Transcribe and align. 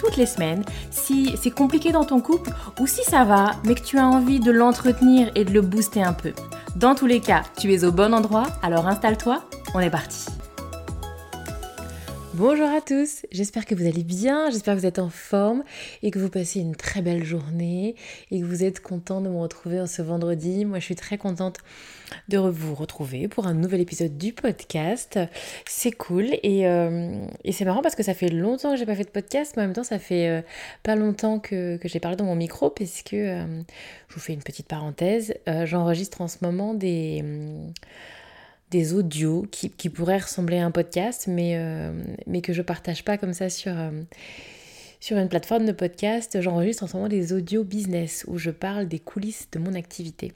toutes 0.00 0.16
les 0.16 0.26
semaines 0.26 0.64
si 0.90 1.36
c'est 1.40 1.50
compliqué 1.50 1.92
dans 1.92 2.04
ton 2.04 2.20
couple 2.20 2.50
ou 2.80 2.86
si 2.86 3.04
ça 3.04 3.24
va, 3.24 3.52
mais 3.64 3.74
que 3.74 3.82
tu 3.82 3.98
as 3.98 4.06
envie 4.06 4.40
de 4.40 4.50
l'entretenir 4.50 5.30
et 5.34 5.44
de 5.44 5.52
le 5.52 5.60
booster 5.60 6.02
un 6.02 6.14
peu. 6.14 6.32
Dans 6.76 6.94
tous 6.94 7.06
les 7.06 7.20
cas, 7.20 7.42
tu 7.58 7.72
es 7.74 7.84
au 7.84 7.92
bon 7.92 8.14
endroit, 8.14 8.46
alors 8.62 8.86
installe-toi, 8.86 9.44
on 9.74 9.80
est 9.80 9.90
parti. 9.90 10.26
Bonjour 12.34 12.70
à 12.70 12.80
tous, 12.80 13.26
j'espère 13.30 13.66
que 13.66 13.74
vous 13.74 13.86
allez 13.86 14.04
bien, 14.04 14.48
j'espère 14.50 14.74
que 14.74 14.80
vous 14.80 14.86
êtes 14.86 15.00
en 15.00 15.10
forme 15.10 15.64
et 16.02 16.10
que 16.10 16.18
vous 16.18 16.30
passez 16.30 16.60
une 16.60 16.76
très 16.76 17.02
belle 17.02 17.24
journée 17.24 17.96
et 18.30 18.40
que 18.40 18.46
vous 18.46 18.64
êtes 18.64 18.80
content 18.80 19.20
de 19.20 19.28
me 19.28 19.36
retrouver 19.36 19.86
ce 19.86 20.00
vendredi. 20.00 20.64
Moi 20.64 20.78
je 20.78 20.84
suis 20.84 20.94
très 20.94 21.18
contente 21.18 21.58
de 22.28 22.38
vous 22.38 22.74
retrouver 22.74 23.28
pour 23.28 23.46
un 23.46 23.54
nouvel 23.54 23.80
épisode 23.80 24.16
du 24.16 24.32
podcast. 24.32 25.18
C'est 25.66 25.92
cool 25.92 26.26
et, 26.42 26.66
euh, 26.66 27.26
c'est 27.50 27.64
marrant 27.64 27.82
parce 27.82 27.94
que 27.94 28.02
ça 28.02 28.14
fait 28.14 28.28
longtemps 28.28 28.72
que 28.72 28.76
j'ai 28.76 28.86
pas 28.86 28.94
fait 28.94 29.04
de 29.04 29.10
podcast, 29.10 29.54
mais 29.56 29.62
en 29.62 29.66
même 29.66 29.74
temps 29.74 29.84
ça 29.84 29.98
fait 29.98 30.28
euh, 30.28 30.42
pas 30.82 30.96
longtemps 30.96 31.38
que, 31.38 31.78
j'ai 31.82 32.00
parlé 32.00 32.16
dans 32.16 32.24
mon 32.24 32.36
micro 32.36 32.70
puisque 32.70 33.14
euh, 33.14 33.62
je 34.08 34.14
vous 34.14 34.20
fais 34.20 34.32
une 34.32 34.42
petite 34.42 34.68
parenthèse, 34.68 35.34
j'enregistre 35.64 36.20
en 36.20 36.28
ce 36.28 36.38
moment 36.42 36.74
des 36.74 37.24
des 38.70 38.94
audios 38.94 39.46
qui, 39.50 39.68
pourraient 39.88 40.18
ressembler 40.18 40.58
à 40.58 40.64
un 40.64 40.70
podcast, 40.70 41.26
mais, 41.26 41.60
mais 42.28 42.40
que 42.40 42.52
je 42.52 42.62
partage 42.62 43.04
pas 43.04 43.18
comme 43.18 43.32
ça 43.32 43.50
sur, 43.50 43.74
sur 45.00 45.16
une 45.16 45.28
plateforme 45.28 45.66
de 45.66 45.72
podcast. 45.72 46.40
J'enregistre 46.40 46.84
en 46.84 46.86
ce 46.86 46.96
moment 46.96 47.08
des 47.08 47.32
audios 47.32 47.64
business 47.64 48.24
où 48.28 48.38
je 48.38 48.50
parle 48.50 48.86
des 48.86 49.00
coulisses 49.00 49.48
de 49.50 49.58
mon 49.58 49.74
activité. 49.74 50.32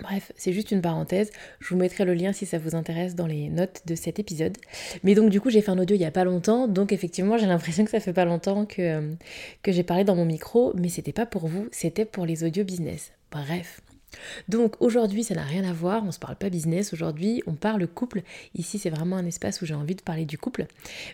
Bref, 0.00 0.32
c'est 0.36 0.52
juste 0.52 0.72
une 0.72 0.82
parenthèse. 0.82 1.30
Je 1.60 1.68
vous 1.68 1.76
mettrai 1.76 2.04
le 2.04 2.14
lien 2.14 2.32
si 2.32 2.46
ça 2.46 2.58
vous 2.58 2.74
intéresse 2.74 3.14
dans 3.14 3.26
les 3.26 3.48
notes 3.48 3.82
de 3.86 3.94
cet 3.94 4.18
épisode. 4.18 4.56
Mais 5.04 5.14
donc 5.14 5.30
du 5.30 5.40
coup, 5.40 5.50
j'ai 5.50 5.62
fait 5.62 5.70
un 5.70 5.78
audio 5.78 5.94
il 5.94 6.00
y 6.00 6.04
a 6.04 6.10
pas 6.10 6.24
longtemps, 6.24 6.66
donc 6.66 6.92
effectivement, 6.92 7.38
j'ai 7.38 7.46
l'impression 7.46 7.84
que 7.84 7.90
ça 7.90 8.00
fait 8.00 8.12
pas 8.12 8.24
longtemps 8.24 8.66
que, 8.66 8.82
euh, 8.82 9.14
que 9.62 9.70
j'ai 9.70 9.84
parlé 9.84 10.02
dans 10.02 10.16
mon 10.16 10.24
micro, 10.24 10.72
mais 10.74 10.88
c'était 10.88 11.12
pas 11.12 11.26
pour 11.26 11.46
vous, 11.46 11.68
c'était 11.70 12.04
pour 12.04 12.26
les 12.26 12.42
audios 12.42 12.64
business. 12.64 13.12
Bref, 13.30 13.80
donc 14.48 14.74
aujourd'hui, 14.80 15.24
ça 15.24 15.34
n'a 15.34 15.44
rien 15.44 15.64
à 15.64 15.72
voir, 15.72 16.02
on 16.02 16.06
ne 16.06 16.12
se 16.12 16.18
parle 16.18 16.36
pas 16.36 16.50
business, 16.50 16.92
aujourd'hui 16.92 17.42
on 17.46 17.54
parle 17.54 17.86
couple. 17.86 18.22
Ici, 18.54 18.78
c'est 18.78 18.90
vraiment 18.90 19.16
un 19.16 19.26
espace 19.26 19.62
où 19.62 19.66
j'ai 19.66 19.74
envie 19.74 19.94
de 19.94 20.02
parler 20.02 20.24
du 20.24 20.38
couple. 20.38 20.66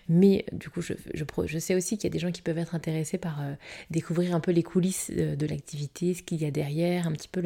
Mais 0.09 0.45
du 0.53 0.71
coup, 0.71 0.81
je, 0.81 0.95
je, 1.15 1.59
sais 1.59 1.75
aussi 1.75 1.97
qu'il 1.97 2.09
y 2.09 2.11
a 2.11 2.13
des 2.13 2.19
gens 2.19 2.33
qui 2.33 2.43
peuvent 2.43 2.59
être 2.59 2.75
intéressés 2.75 3.19
par 3.19 3.41
euh, 3.41 3.55
découvrir 3.91 4.35
un 4.35 4.41
peu 4.41 4.51
les 4.53 4.63
coulisses 4.63 5.11
euh, 5.17 5.37
de, 5.37 5.47
l'activité, 5.47 6.15
ce 6.15 6.23
qu'il 6.23 6.41
y 6.41 6.47
a 6.47 6.51
derrière, 6.51 7.07
un 7.07 7.13
petit 7.13 7.29
peu 7.29 7.41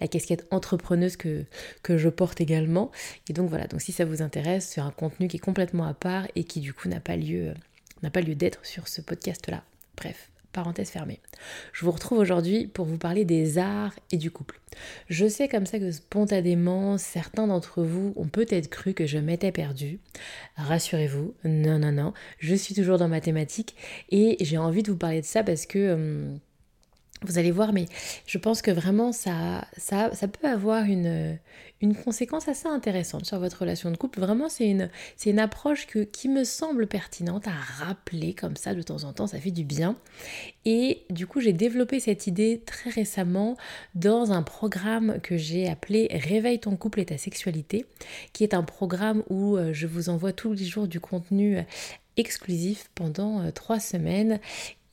la 0.00 0.08
casquette 0.08 0.46
entrepreneuse 0.50 1.16
que, 1.16 1.44
que 1.82 1.98
je 1.98 2.08
porte 2.08 2.40
également. 2.40 2.90
Et 3.28 3.32
donc 3.32 3.48
voilà, 3.48 3.66
donc 3.66 3.80
si 3.80 3.92
ça 3.92 4.04
vous 4.04 4.22
intéresse, 4.22 4.66
c'est 4.66 4.80
un 4.80 4.90
contenu 4.90 5.28
qui 5.28 5.36
est 5.36 5.40
complètement 5.40 5.84
à 5.84 5.94
part 5.94 6.26
et 6.34 6.44
qui 6.44 6.60
du 6.60 6.72
coup 6.72 6.88
n'a 6.88 7.00
pas 7.00 7.16
lieu, 7.16 7.48
euh, 7.48 7.54
n'a 8.02 8.10
pas 8.10 8.20
lieu 8.20 8.34
d'être 8.34 8.64
sur 8.64 8.88
ce 8.88 9.00
podcast-là. 9.00 9.62
Bref, 9.96 10.30
Parenthèse 10.52 10.90
fermée. 10.90 11.20
Je 11.72 11.84
vous 11.84 11.92
retrouve 11.92 12.18
aujourd'hui 12.18 12.66
pour 12.66 12.84
vous 12.84 12.98
parler 12.98 13.24
des 13.24 13.58
arts 13.58 13.94
et 14.10 14.16
du 14.16 14.30
couple. 14.30 14.60
Je 15.08 15.28
sais 15.28 15.48
comme 15.48 15.66
ça 15.66 15.78
que 15.78 15.90
spontanément, 15.90 16.98
certains 16.98 17.46
d'entre 17.46 17.82
vous 17.82 18.12
ont 18.16 18.28
peut-être 18.28 18.68
cru 18.68 18.94
que 18.94 19.06
je 19.06 19.18
m'étais 19.18 19.52
perdue. 19.52 20.00
Rassurez-vous, 20.56 21.34
non, 21.44 21.78
non, 21.78 21.92
non, 21.92 22.12
je 22.38 22.54
suis 22.54 22.74
toujours 22.74 22.98
dans 22.98 23.08
ma 23.08 23.20
thématique 23.20 23.76
et 24.10 24.36
j'ai 24.40 24.58
envie 24.58 24.82
de 24.82 24.90
vous 24.90 24.98
parler 24.98 25.20
de 25.20 25.26
ça 25.26 25.42
parce 25.42 25.66
que... 25.66 25.92
Hum, 25.94 26.40
vous 27.22 27.38
allez 27.38 27.50
voir, 27.50 27.72
mais 27.72 27.86
je 28.26 28.38
pense 28.38 28.62
que 28.62 28.70
vraiment 28.70 29.12
ça, 29.12 29.66
peut 30.40 30.48
avoir 30.48 30.84
une, 30.84 31.38
conséquence 32.04 32.48
assez 32.48 32.68
intéressante 32.68 33.26
sur 33.26 33.38
votre 33.38 33.60
relation 33.60 33.90
de 33.90 33.96
couple. 33.96 34.20
Vraiment, 34.20 34.48
c'est 34.48 34.68
une, 34.68 34.90
c'est 35.16 35.30
une 35.30 35.38
approche 35.38 35.86
que, 35.86 36.00
qui 36.00 36.28
me 36.28 36.44
semble 36.44 36.86
pertinente 36.86 37.46
à 37.46 37.84
rappeler 37.84 38.34
comme 38.34 38.56
ça 38.56 38.74
de 38.74 38.82
temps 38.82 39.04
en 39.04 39.12
temps, 39.12 39.26
ça 39.26 39.38
fait 39.38 39.50
du 39.50 39.64
bien. 39.64 39.96
Et 40.64 41.02
du 41.10 41.26
coup, 41.26 41.40
j'ai 41.40 41.52
développé 41.52 42.00
cette 42.00 42.26
idée 42.26 42.62
très 42.64 42.90
récemment 42.90 43.56
dans 43.94 44.32
un 44.32 44.42
programme 44.42 45.20
que 45.22 45.36
j'ai 45.36 45.68
appelé 45.68 46.08
Réveille 46.10 46.60
ton 46.60 46.76
couple 46.76 47.00
et 47.00 47.06
ta 47.06 47.18
sexualité, 47.18 47.86
qui 48.32 48.44
est 48.44 48.54
un 48.54 48.62
programme 48.62 49.22
où 49.28 49.56
euh, 49.56 49.72
je 49.72 49.86
vous 49.86 50.08
envoie 50.08 50.32
tous 50.32 50.52
les 50.52 50.64
jours 50.64 50.88
du 50.88 51.00
contenu 51.00 51.58
exclusif 52.16 52.90
pendant 52.94 53.40
euh, 53.40 53.50
trois 53.50 53.80
semaines 53.80 54.40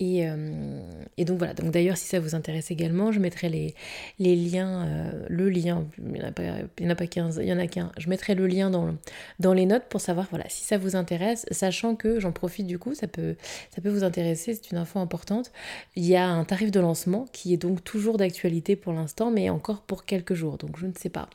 euh, 0.02 0.82
et, 1.18 1.26
donc 1.26 1.40
voilà, 1.40 1.54
donc 1.56 1.72
d'ailleurs 1.72 1.98
si 1.98 2.06
ça 2.06 2.20
vous 2.20 2.36
intéresse 2.36 2.70
également, 2.70 3.12
je 3.12 3.20
mettrai 3.20 3.50
les, 3.50 4.36
liens, 4.36 4.86
euh, 4.86 5.26
le 5.28 5.50
lien, 5.50 5.88
il 5.98 6.12
n'y 6.12 6.22
en, 6.22 6.28
a 6.28 6.32
pas, 6.32 6.44
en 6.82 6.90
a 6.90 6.96
pas 6.96 7.08
15, 7.08 7.40
il 7.42 7.48
y 7.48 7.54
en 7.54 7.58
a 7.58 7.68
qu'un, 7.68 7.92
je 7.98 8.08
mettrai 8.10 8.36
le 8.36 8.46
lien 8.46 8.70
dans, 8.70 8.96
dans 9.40 9.54
les 9.54 9.66
notes 9.66 9.86
pour 9.90 10.00
savoir 10.00 10.28
voilà, 10.30 10.46
si 10.50 10.64
ça 10.64 10.78
vous 10.78 10.96
intéresse, 10.96 11.46
sachant 11.50 11.96
que 11.96 12.20
j'en 12.20 12.32
profite 12.32 12.68
du 12.68 12.78
coup, 12.78 12.94
ça 12.94 13.08
peut, 13.08 13.36
ça 13.74 13.82
peut 13.82 13.90
vous 13.90 14.04
intéresser, 14.04 14.54
c'est 14.54 14.72
une 14.72 14.78
info 14.78 15.00
importante. 15.00 15.52
Il 15.96 16.06
y 16.06 16.16
a 16.16 16.28
un 16.28 16.46
tarif 16.46 16.70
de 16.70 16.80
lancement 16.80 17.26
qui 17.34 17.54
est 17.54 17.58
donc 17.58 17.84
toujours 17.84 18.18
d'actualité 18.18 18.76
pour 18.76 18.94
l'instant, 18.94 19.32
mais 19.32 19.50
encore 19.50 19.82
pour 19.82 20.06
quelques 20.06 20.36
jours, 20.36 20.58
donc 20.58 20.78
je 20.78 20.86
ne 20.86 20.94
sais 20.94 21.10
pas. 21.10 21.30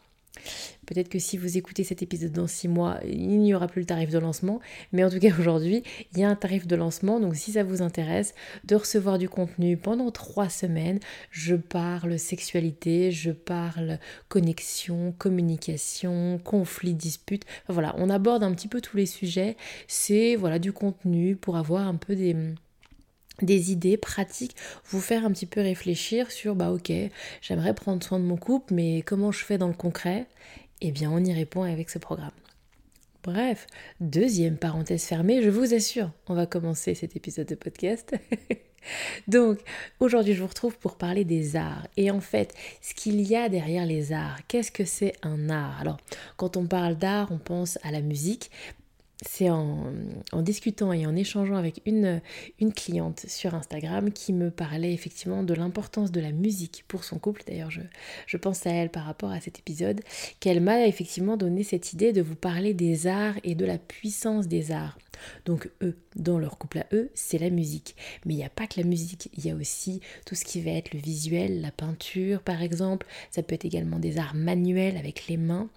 Peut-être 0.86 1.08
que 1.08 1.18
si 1.18 1.36
vous 1.36 1.56
écoutez 1.56 1.84
cet 1.84 2.02
épisode 2.02 2.32
dans 2.32 2.46
six 2.46 2.68
mois, 2.68 2.98
il 3.04 3.38
n'y 3.40 3.54
aura 3.54 3.68
plus 3.68 3.80
le 3.80 3.86
tarif 3.86 4.10
de 4.10 4.18
lancement. 4.18 4.60
Mais 4.92 5.04
en 5.04 5.10
tout 5.10 5.20
cas, 5.20 5.30
aujourd'hui, 5.38 5.82
il 6.12 6.18
y 6.18 6.24
a 6.24 6.28
un 6.28 6.34
tarif 6.34 6.66
de 6.66 6.76
lancement. 6.76 7.20
Donc, 7.20 7.36
si 7.36 7.52
ça 7.52 7.64
vous 7.64 7.82
intéresse 7.82 8.34
de 8.64 8.74
recevoir 8.74 9.18
du 9.18 9.28
contenu 9.28 9.76
pendant 9.76 10.10
trois 10.10 10.48
semaines, 10.48 10.98
je 11.30 11.54
parle 11.54 12.18
sexualité, 12.18 13.12
je 13.12 13.30
parle 13.30 13.98
connexion, 14.28 15.14
communication, 15.16 16.40
conflit, 16.42 16.94
dispute. 16.94 17.44
voilà, 17.68 17.94
on 17.98 18.10
aborde 18.10 18.42
un 18.42 18.52
petit 18.52 18.68
peu 18.68 18.80
tous 18.80 18.96
les 18.96 19.06
sujets. 19.06 19.56
C'est 19.86 20.36
voilà 20.36 20.58
du 20.58 20.72
contenu 20.72 21.36
pour 21.36 21.56
avoir 21.56 21.86
un 21.86 21.96
peu 21.96 22.16
des 22.16 22.36
des 23.40 23.72
idées 23.72 23.96
pratiques, 23.96 24.56
vous 24.90 25.00
faire 25.00 25.24
un 25.24 25.32
petit 25.32 25.46
peu 25.46 25.60
réfléchir 25.60 26.30
sur 26.30 26.54
bah 26.54 26.70
ok, 26.70 26.92
j'aimerais 27.40 27.74
prendre 27.74 28.02
soin 28.02 28.18
de 28.18 28.24
mon 28.24 28.36
couple, 28.36 28.74
mais 28.74 29.02
comment 29.02 29.32
je 29.32 29.44
fais 29.44 29.58
dans 29.58 29.68
le 29.68 29.74
concret? 29.74 30.26
Eh 30.80 30.90
bien, 30.90 31.10
on 31.10 31.24
y 31.24 31.32
répond 31.32 31.62
avec 31.62 31.90
ce 31.90 31.98
programme. 31.98 32.30
Bref, 33.22 33.68
deuxième 34.00 34.56
parenthèse 34.56 35.04
fermée, 35.04 35.42
je 35.42 35.48
vous 35.48 35.74
assure, 35.74 36.10
on 36.26 36.34
va 36.34 36.46
commencer 36.46 36.94
cet 36.94 37.14
épisode 37.14 37.46
de 37.46 37.54
podcast. 37.54 38.14
Donc, 39.28 39.60
aujourd'hui, 40.00 40.34
je 40.34 40.40
vous 40.40 40.48
retrouve 40.48 40.76
pour 40.76 40.96
parler 40.96 41.24
des 41.24 41.54
arts. 41.54 41.86
Et 41.96 42.10
en 42.10 42.20
fait, 42.20 42.52
ce 42.80 42.94
qu'il 42.94 43.20
y 43.20 43.36
a 43.36 43.48
derrière 43.48 43.86
les 43.86 44.12
arts, 44.12 44.40
qu'est-ce 44.48 44.72
que 44.72 44.84
c'est 44.84 45.14
un 45.22 45.50
art? 45.50 45.80
Alors, 45.80 45.98
quand 46.36 46.56
on 46.56 46.66
parle 46.66 46.96
d'art, 46.96 47.28
on 47.30 47.38
pense 47.38 47.78
à 47.84 47.92
la 47.92 48.00
musique, 48.00 48.50
c'est 49.22 49.50
en, 49.50 49.92
discutant 50.42 50.92
et 50.92 51.06
en 51.06 51.14
échangeant 51.14 51.56
avec 51.56 51.80
une, 51.86 52.20
une, 52.60 52.72
cliente 52.72 53.24
sur 53.28 53.54
Instagram 53.54 54.12
qui 54.12 54.32
me 54.32 54.50
parlait 54.50 54.92
effectivement 54.92 55.42
de 55.42 55.54
l'importance 55.54 56.10
de 56.10 56.20
la 56.20 56.32
musique 56.32 56.84
pour 56.88 57.04
son 57.04 57.18
couple. 57.18 57.42
D'ailleurs, 57.46 57.70
je, 57.70 57.82
je, 58.26 58.36
pense 58.36 58.66
à 58.66 58.70
elle 58.70 58.90
par 58.90 59.04
rapport 59.04 59.30
à 59.30 59.40
cet 59.40 59.58
épisode, 59.58 60.00
qu'elle 60.40 60.60
m'a 60.60 60.86
effectivement 60.86 61.36
donné 61.36 61.62
cette 61.62 61.92
idée 61.92 62.12
de 62.12 62.22
vous 62.22 62.34
parler 62.34 62.74
des 62.74 63.06
arts 63.06 63.36
et 63.44 63.54
de 63.54 63.64
la 63.64 63.78
puissance 63.78 64.48
des 64.48 64.72
arts. 64.72 64.98
Donc 65.44 65.70
eux, 65.82 65.96
dans 66.16 66.38
leur 66.38 66.58
couple 66.58 66.78
à 66.78 66.86
eux, 66.92 67.10
c'est 67.14 67.38
la 67.38 67.50
musique. 67.50 67.96
Mais 68.24 68.34
il 68.34 68.38
n'y 68.38 68.44
a 68.44 68.50
pas 68.50 68.66
que 68.66 68.80
la 68.80 68.86
musique, 68.86 69.30
il 69.36 69.46
y 69.46 69.50
a 69.50 69.54
aussi 69.54 70.00
tout 70.26 70.34
ce 70.34 70.44
qui 70.44 70.60
va 70.60 70.72
être 70.72 70.92
le 70.92 71.00
visuel, 71.00 71.60
la 71.60 71.70
peinture 71.70 72.42
par 72.42 72.62
exemple. 72.62 73.06
Ça 73.30 73.42
peut 73.42 73.54
être 73.54 73.64
également 73.64 73.98
des 73.98 74.18
arts 74.18 74.34
manuels 74.34 74.96
avec 74.96 75.28
les 75.28 75.36
mains. 75.36 75.68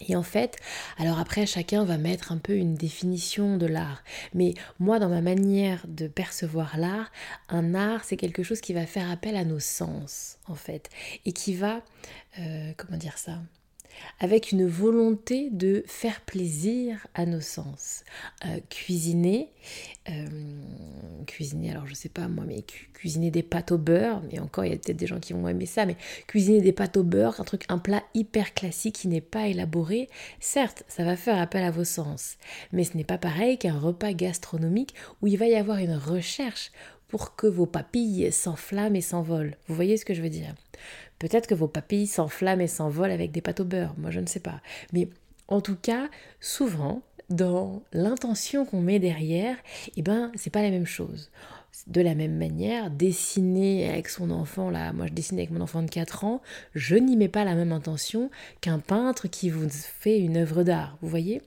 Et 0.00 0.16
en 0.16 0.22
fait, 0.22 0.56
alors 0.98 1.18
après, 1.18 1.46
chacun 1.46 1.84
va 1.84 1.98
mettre 1.98 2.32
un 2.32 2.38
peu 2.38 2.54
une 2.54 2.74
définition 2.74 3.56
de 3.56 3.66
l'art. 3.66 4.02
Mais 4.34 4.54
moi, 4.78 4.98
dans 4.98 5.08
ma 5.08 5.20
manière 5.20 5.84
de 5.86 6.08
percevoir 6.08 6.76
l'art, 6.78 7.12
un 7.48 7.74
art, 7.74 8.04
c'est 8.04 8.16
quelque 8.16 8.42
chose 8.42 8.60
qui 8.60 8.72
va 8.72 8.86
faire 8.86 9.10
appel 9.10 9.36
à 9.36 9.44
nos 9.44 9.60
sens, 9.60 10.38
en 10.48 10.54
fait. 10.54 10.88
Et 11.24 11.32
qui 11.32 11.54
va, 11.54 11.82
euh, 12.38 12.72
comment 12.76 12.98
dire 12.98 13.18
ça? 13.18 13.38
Avec 14.20 14.52
une 14.52 14.66
volonté 14.66 15.50
de 15.50 15.82
faire 15.86 16.20
plaisir 16.22 17.06
à 17.14 17.26
nos 17.26 17.40
sens. 17.40 18.04
Euh, 18.46 18.58
cuisiner, 18.68 19.48
euh, 20.08 20.26
cuisiner, 21.26 21.70
alors 21.70 21.86
je 21.86 21.94
sais 21.94 22.08
pas 22.08 22.28
moi, 22.28 22.44
mais 22.46 22.64
cuisiner 22.94 23.30
des 23.30 23.42
pâtes 23.42 23.72
au 23.72 23.78
beurre, 23.78 24.22
mais 24.30 24.38
encore 24.38 24.64
il 24.64 24.70
y 24.70 24.74
a 24.74 24.76
peut-être 24.76 24.96
des 24.96 25.06
gens 25.06 25.20
qui 25.20 25.32
vont 25.32 25.48
aimer 25.48 25.66
ça, 25.66 25.86
mais 25.86 25.96
cuisiner 26.26 26.60
des 26.60 26.72
pâtes 26.72 26.96
au 26.96 27.02
beurre, 27.02 27.40
un 27.40 27.44
truc, 27.44 27.64
un 27.68 27.78
plat 27.78 28.02
hyper 28.14 28.54
classique 28.54 28.96
qui 28.96 29.08
n'est 29.08 29.20
pas 29.20 29.48
élaboré, 29.48 30.08
certes, 30.40 30.84
ça 30.88 31.04
va 31.04 31.16
faire 31.16 31.40
appel 31.40 31.64
à 31.64 31.70
vos 31.70 31.84
sens, 31.84 32.36
mais 32.72 32.84
ce 32.84 32.96
n'est 32.96 33.04
pas 33.04 33.18
pareil 33.18 33.58
qu'un 33.58 33.78
repas 33.78 34.12
gastronomique 34.12 34.94
où 35.20 35.26
il 35.26 35.38
va 35.38 35.46
y 35.46 35.54
avoir 35.54 35.78
une 35.78 35.96
recherche 35.96 36.70
pour 37.12 37.36
que 37.36 37.46
vos 37.46 37.66
papilles 37.66 38.32
s'enflamment 38.32 38.96
et 38.96 39.02
s'envolent. 39.02 39.54
Vous 39.68 39.74
voyez 39.74 39.98
ce 39.98 40.06
que 40.06 40.14
je 40.14 40.22
veux 40.22 40.30
dire? 40.30 40.54
Peut-être 41.22 41.46
que 41.46 41.54
vos 41.54 41.68
papilles 41.68 42.08
s'enflamment 42.08 42.62
et 42.62 42.66
s'envolent 42.66 43.12
avec 43.12 43.30
des 43.30 43.40
pâtes 43.40 43.60
au 43.60 43.64
beurre, 43.64 43.94
moi 43.96 44.10
je 44.10 44.18
ne 44.18 44.26
sais 44.26 44.40
pas. 44.40 44.60
Mais 44.92 45.08
en 45.46 45.60
tout 45.60 45.76
cas, 45.76 46.10
souvent, 46.40 47.00
dans 47.30 47.84
l'intention 47.92 48.64
qu'on 48.64 48.80
met 48.80 48.98
derrière, 48.98 49.56
eh 49.96 50.02
ben, 50.02 50.32
c'est 50.34 50.50
pas 50.50 50.62
la 50.62 50.70
même 50.70 50.84
chose. 50.84 51.30
De 51.86 52.00
la 52.00 52.16
même 52.16 52.36
manière, 52.36 52.90
dessiner 52.90 53.88
avec 53.88 54.08
son 54.08 54.32
enfant, 54.32 54.68
là, 54.68 54.92
moi 54.92 55.06
je 55.06 55.12
dessine 55.12 55.38
avec 55.38 55.52
mon 55.52 55.60
enfant 55.60 55.82
de 55.82 55.90
4 55.90 56.24
ans, 56.24 56.42
je 56.74 56.96
n'y 56.96 57.16
mets 57.16 57.28
pas 57.28 57.44
la 57.44 57.54
même 57.54 57.70
intention 57.70 58.28
qu'un 58.60 58.80
peintre 58.80 59.28
qui 59.28 59.48
vous 59.48 59.68
fait 59.70 60.18
une 60.18 60.38
œuvre 60.38 60.64
d'art, 60.64 60.98
vous 61.02 61.08
voyez? 61.08 61.40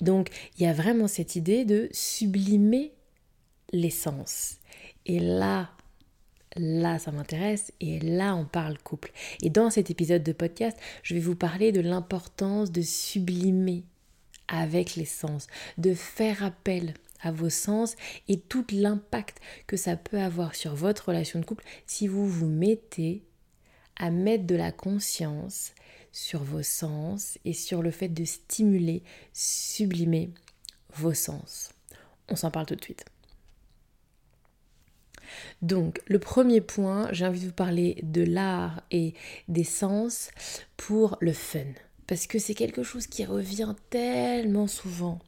Donc 0.00 0.30
il 0.56 0.64
y 0.64 0.66
a 0.66 0.72
vraiment 0.72 1.08
cette 1.08 1.36
idée 1.36 1.66
de 1.66 1.90
sublimer 1.92 2.94
l'essence. 3.70 4.56
Et 5.04 5.20
là, 5.20 5.68
là 6.58 6.98
ça 6.98 7.12
m'intéresse 7.12 7.72
et 7.80 7.98
là 8.00 8.34
on 8.36 8.44
parle 8.44 8.78
couple. 8.78 9.12
Et 9.42 9.50
dans 9.50 9.70
cet 9.70 9.90
épisode 9.90 10.22
de 10.22 10.32
podcast, 10.32 10.78
je 11.02 11.14
vais 11.14 11.20
vous 11.20 11.36
parler 11.36 11.72
de 11.72 11.80
l'importance 11.80 12.72
de 12.72 12.82
sublimer 12.82 13.84
avec 14.48 14.96
les 14.96 15.04
sens, 15.04 15.46
de 15.78 15.94
faire 15.94 16.44
appel 16.44 16.94
à 17.20 17.32
vos 17.32 17.50
sens 17.50 17.96
et 18.28 18.38
tout 18.38 18.64
l'impact 18.70 19.38
que 19.66 19.76
ça 19.76 19.96
peut 19.96 20.20
avoir 20.20 20.54
sur 20.54 20.74
votre 20.74 21.08
relation 21.08 21.40
de 21.40 21.44
couple 21.44 21.64
si 21.86 22.06
vous 22.06 22.28
vous 22.28 22.48
mettez 22.48 23.22
à 23.96 24.10
mettre 24.10 24.44
de 24.44 24.54
la 24.54 24.72
conscience 24.72 25.72
sur 26.12 26.42
vos 26.42 26.62
sens 26.62 27.38
et 27.44 27.52
sur 27.52 27.82
le 27.82 27.90
fait 27.90 28.08
de 28.08 28.24
stimuler, 28.24 29.02
sublimer 29.32 30.30
vos 30.94 31.14
sens. 31.14 31.70
On 32.28 32.36
s'en 32.36 32.50
parle 32.50 32.66
tout 32.66 32.76
de 32.76 32.82
suite. 32.82 33.04
Donc, 35.62 36.00
le 36.06 36.18
premier 36.18 36.60
point, 36.60 37.08
j'ai 37.12 37.26
envie 37.26 37.40
de 37.40 37.46
vous 37.46 37.52
parler 37.52 37.98
de 38.02 38.22
l'art 38.22 38.82
et 38.90 39.14
des 39.48 39.64
sens 39.64 40.30
pour 40.76 41.16
le 41.20 41.32
fun. 41.32 41.60
Parce 42.06 42.28
que 42.28 42.38
c'est 42.38 42.54
quelque 42.54 42.84
chose 42.84 43.08
qui 43.08 43.24
revient 43.24 43.74
tellement 43.90 44.68
souvent. 44.68 45.18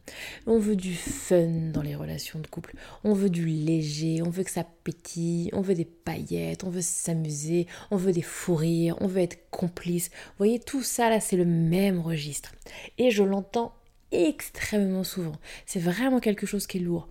On 0.47 0.59
veut 0.59 0.77
du 0.77 0.95
fun 0.95 1.71
dans 1.73 1.83
les 1.83 1.97
relations 1.97 2.39
de 2.39 2.47
couple. 2.47 2.77
On 3.03 3.15
veut 3.15 3.31
du 3.31 3.47
léger, 3.47 4.23
on 4.23 4.31
veut 4.31 4.45
que 4.45 4.51
ça 4.51 4.65
pétille, 4.85 5.51
on 5.53 5.61
veut 5.61 5.75
des 5.75 5.85
paillettes, 5.85 6.63
on 6.63 6.71
veut 6.71 6.83
s'amuser, 6.83 7.67
on 7.91 7.97
veut 7.97 8.13
des 8.13 8.23
fous 8.23 8.55
rires, 8.55 8.97
on 9.01 9.09
veut 9.09 9.23
être 9.23 9.51
complice. 9.51 10.11
Vous 10.11 10.39
voyez, 10.39 10.61
tout 10.61 10.83
ça 10.83 11.11
là, 11.11 11.19
c'est 11.19 11.37
le 11.37 11.45
même 11.45 11.99
registre. 11.99 12.53
Et 12.97 13.11
je 13.11 13.25
l'entends 13.25 13.75
extrêmement 14.13 15.05
souvent. 15.05 15.37
C'est 15.67 15.81
vraiment 15.81 16.21
quelque 16.21 16.47
chose 16.47 16.69
qui 16.69 16.79
est 16.79 16.83
lourd 16.83 17.09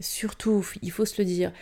surtout, 0.00 0.66
il 0.82 0.90
faut 0.90 1.04
se 1.04 1.20
le 1.20 1.26
dire, 1.26 1.52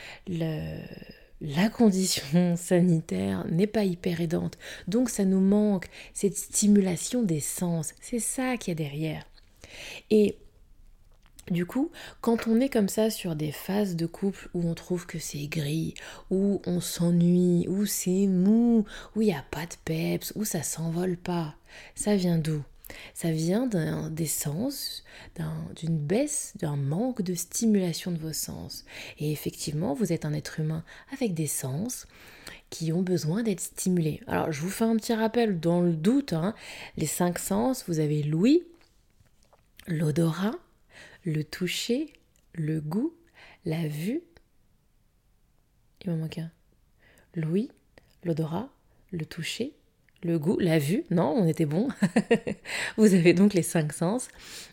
la 1.40 1.68
condition 1.68 2.54
sanitaire 2.56 3.46
n'est 3.50 3.66
pas 3.66 3.84
hyper 3.84 4.20
aidante. 4.20 4.58
Donc 4.88 5.10
ça 5.10 5.24
nous 5.24 5.40
manque 5.40 5.88
cette 6.14 6.36
stimulation 6.36 7.22
des 7.22 7.40
sens. 7.40 7.94
C'est 8.00 8.18
ça 8.18 8.56
qu'il 8.56 8.72
y 8.72 8.72
a 8.72 8.84
derrière. 8.84 9.24
Et 10.10 10.36
du 11.50 11.66
coup, 11.66 11.90
quand 12.20 12.46
on 12.46 12.60
est 12.60 12.68
comme 12.68 12.88
ça 12.88 13.10
sur 13.10 13.34
des 13.34 13.50
phases 13.50 13.96
de 13.96 14.06
couple 14.06 14.48
où 14.54 14.68
on 14.68 14.74
trouve 14.74 15.06
que 15.06 15.18
c'est 15.18 15.48
gris, 15.48 15.94
où 16.30 16.62
on 16.64 16.80
s'ennuie, 16.80 17.66
où 17.68 17.86
c'est 17.86 18.26
mou, 18.28 18.84
où 19.16 19.22
il 19.22 19.26
n'y 19.26 19.34
a 19.34 19.44
pas 19.50 19.66
de 19.66 19.74
peps, 19.84 20.32
où 20.36 20.44
ça 20.44 20.62
s'envole 20.62 21.16
pas, 21.16 21.54
ça 21.94 22.14
vient 22.14 22.38
d'où? 22.38 22.62
Ça 23.14 23.30
vient 23.30 23.66
des 23.66 24.26
sens, 24.26 25.04
d'une 25.76 25.98
baisse, 25.98 26.52
d'un 26.56 26.76
manque 26.76 27.22
de 27.22 27.34
stimulation 27.34 28.10
de 28.10 28.18
vos 28.18 28.32
sens. 28.32 28.84
Et 29.18 29.32
effectivement, 29.32 29.94
vous 29.94 30.12
êtes 30.12 30.24
un 30.24 30.32
être 30.32 30.60
humain 30.60 30.84
avec 31.12 31.34
des 31.34 31.46
sens 31.46 32.06
qui 32.70 32.92
ont 32.92 33.02
besoin 33.02 33.42
d'être 33.42 33.60
stimulés. 33.60 34.20
Alors, 34.26 34.52
je 34.52 34.60
vous 34.60 34.70
fais 34.70 34.84
un 34.84 34.96
petit 34.96 35.14
rappel 35.14 35.60
dans 35.60 35.80
le 35.80 35.92
doute. 35.92 36.32
Hein. 36.32 36.54
les 36.96 37.06
cinq 37.06 37.38
sens, 37.38 37.84
vous 37.88 37.98
avez 37.98 38.22
l'ouïe, 38.22 38.62
l'odorat, 39.86 40.54
le 41.24 41.42
toucher, 41.44 42.12
le 42.54 42.80
goût, 42.80 43.14
la 43.64 43.88
vue. 43.88 44.22
Il 46.02 46.10
m'en 46.10 46.16
manque 46.16 46.38
un. 46.38 46.50
L'ouïe, 47.34 47.70
l'odorat, 48.24 48.68
le 49.10 49.26
toucher, 49.26 49.74
le 50.22 50.38
goût, 50.38 50.58
la 50.58 50.78
vue, 50.78 51.04
non, 51.10 51.34
on 51.36 51.46
était 51.46 51.66
bon. 51.66 51.88
vous 52.96 53.14
avez 53.14 53.32
donc 53.32 53.54
les 53.54 53.62
cinq 53.62 53.92
sens. 53.92 54.28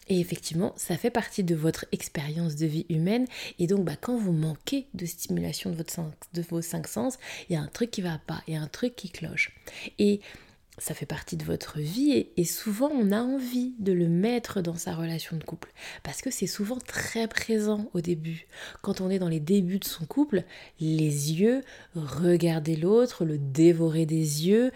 Et 0.10 0.20
effectivement, 0.20 0.74
ça 0.78 0.98
fait 0.98 1.10
partie 1.10 1.44
de 1.44 1.56
votre 1.56 1.86
expérience 1.92 2.56
de 2.56 2.66
vie 2.66 2.86
humaine. 2.90 3.26
Et 3.60 3.68
donc, 3.68 3.84
bah, 3.84 3.96
quand 4.00 4.18
vous 4.18 4.32
manquez 4.32 4.88
de 4.94 5.06
stimulation 5.06 5.72
de, 5.72 5.78
de 5.78 6.42
vos 6.50 6.62
cinq 6.62 6.88
sens, 6.88 7.18
il 7.50 7.54
y 7.54 7.56
a 7.56 7.62
un 7.62 7.68
truc 7.68 7.92
qui 7.92 8.02
va 8.02 8.20
pas, 8.26 8.42
il 8.48 8.54
y 8.54 8.58
a 8.58 8.62
un 8.62 8.68
truc 8.68 8.96
qui 8.96 9.10
cloche. 9.10 9.52
Et 10.00 10.22
ça 10.78 10.94
fait 10.94 11.06
partie 11.06 11.38
de 11.38 11.44
votre 11.44 11.80
vie 11.80 12.28
et, 12.36 12.46
souvent 12.46 12.90
on 12.92 13.12
a 13.12 13.22
envie 13.22 13.74
de 13.80 13.92
le 13.92 14.08
mettre 14.08 14.62
dans 14.62 14.76
sa 14.76 14.94
relation 14.94 15.38
de 15.38 15.44
couple 15.44 15.72
parce 16.04 16.22
que 16.22 16.32
c'est 16.32 16.48
souvent 16.48 16.78
très 16.78 17.28
présent 17.28 17.90
au 17.94 18.02
début. 18.02 18.48
Quand 18.82 19.02
on 19.02 19.10
est 19.10 19.20
dans 19.20 19.28
les 19.28 19.40
débuts 19.40 19.80
de 19.80 19.86
son 19.86 20.06
couple, 20.06 20.44
les 20.80 21.34
yeux, 21.34 21.64
regarder 21.96 22.76
l'autre, 22.76 23.26
le 23.26 23.38
dévorer 23.38 24.06
des 24.06 24.48
yeux, 24.48 24.72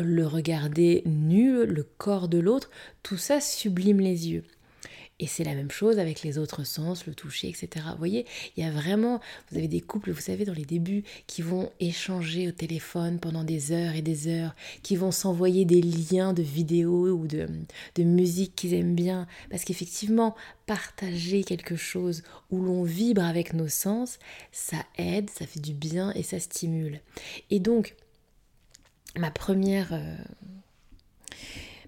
le 0.00 0.26
regarder 0.26 1.02
nu, 1.06 1.66
le 1.66 1.82
corps 1.82 2.28
de 2.28 2.38
l'autre, 2.38 2.70
tout 3.02 3.18
ça 3.18 3.40
sublime 3.40 4.00
les 4.00 4.30
yeux. 4.30 4.44
Et 5.22 5.28
c'est 5.28 5.44
la 5.44 5.54
même 5.54 5.70
chose 5.70 6.00
avec 6.00 6.22
les 6.22 6.36
autres 6.36 6.64
sens, 6.64 7.06
le 7.06 7.14
toucher, 7.14 7.48
etc. 7.48 7.86
Vous 7.92 7.98
voyez, 7.98 8.26
il 8.56 8.64
y 8.64 8.66
a 8.66 8.72
vraiment, 8.72 9.20
vous 9.48 9.58
avez 9.58 9.68
des 9.68 9.80
couples, 9.80 10.10
vous 10.10 10.20
savez, 10.20 10.44
dans 10.44 10.52
les 10.52 10.64
débuts, 10.64 11.04
qui 11.28 11.42
vont 11.42 11.70
échanger 11.78 12.48
au 12.48 12.50
téléphone 12.50 13.20
pendant 13.20 13.44
des 13.44 13.70
heures 13.70 13.94
et 13.94 14.02
des 14.02 14.26
heures, 14.26 14.56
qui 14.82 14.96
vont 14.96 15.12
s'envoyer 15.12 15.64
des 15.64 15.80
liens 15.80 16.32
de 16.32 16.42
vidéos 16.42 17.12
ou 17.12 17.28
de, 17.28 17.46
de 17.94 18.02
musique 18.02 18.56
qu'ils 18.56 18.74
aiment 18.74 18.96
bien. 18.96 19.28
Parce 19.48 19.62
qu'effectivement, 19.62 20.34
partager 20.66 21.44
quelque 21.44 21.76
chose 21.76 22.24
où 22.50 22.60
l'on 22.60 22.82
vibre 22.82 23.22
avec 23.22 23.54
nos 23.54 23.68
sens, 23.68 24.18
ça 24.50 24.84
aide, 24.98 25.30
ça 25.30 25.46
fait 25.46 25.60
du 25.60 25.72
bien 25.72 26.12
et 26.14 26.24
ça 26.24 26.40
stimule. 26.40 26.98
Et 27.50 27.60
donc, 27.60 27.94
ma 29.16 29.30
première... 29.30 29.92
Euh, 29.92 30.16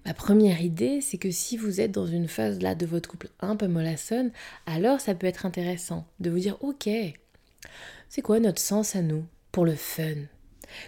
Ma 0.07 0.13
première 0.13 0.61
idée, 0.61 1.01
c'est 1.01 1.17
que 1.17 1.31
si 1.31 1.57
vous 1.57 1.81
êtes 1.81 1.91
dans 1.91 2.07
une 2.07 2.29
phase 2.29 2.61
là 2.61 2.75
de 2.75 2.85
votre 2.85 3.09
couple 3.09 3.31
un 3.41 3.57
peu 3.57 3.69
mollassonne, 3.69 4.33
alors 4.67 5.01
ça 5.01 5.15
peut 5.15 5.27
être 5.27 5.47
intéressant 5.47 6.07
de 6.21 6.29
vous 6.29 6.39
dire 6.39 6.59
ok, 6.61 6.89
c'est 8.11 8.23
quoi 8.23 8.39
notre 8.39 8.61
sens 8.61 8.97
à 8.97 9.03
nous 9.03 9.25
pour 9.51 9.65
le 9.65 9.75
fun? 9.75 10.27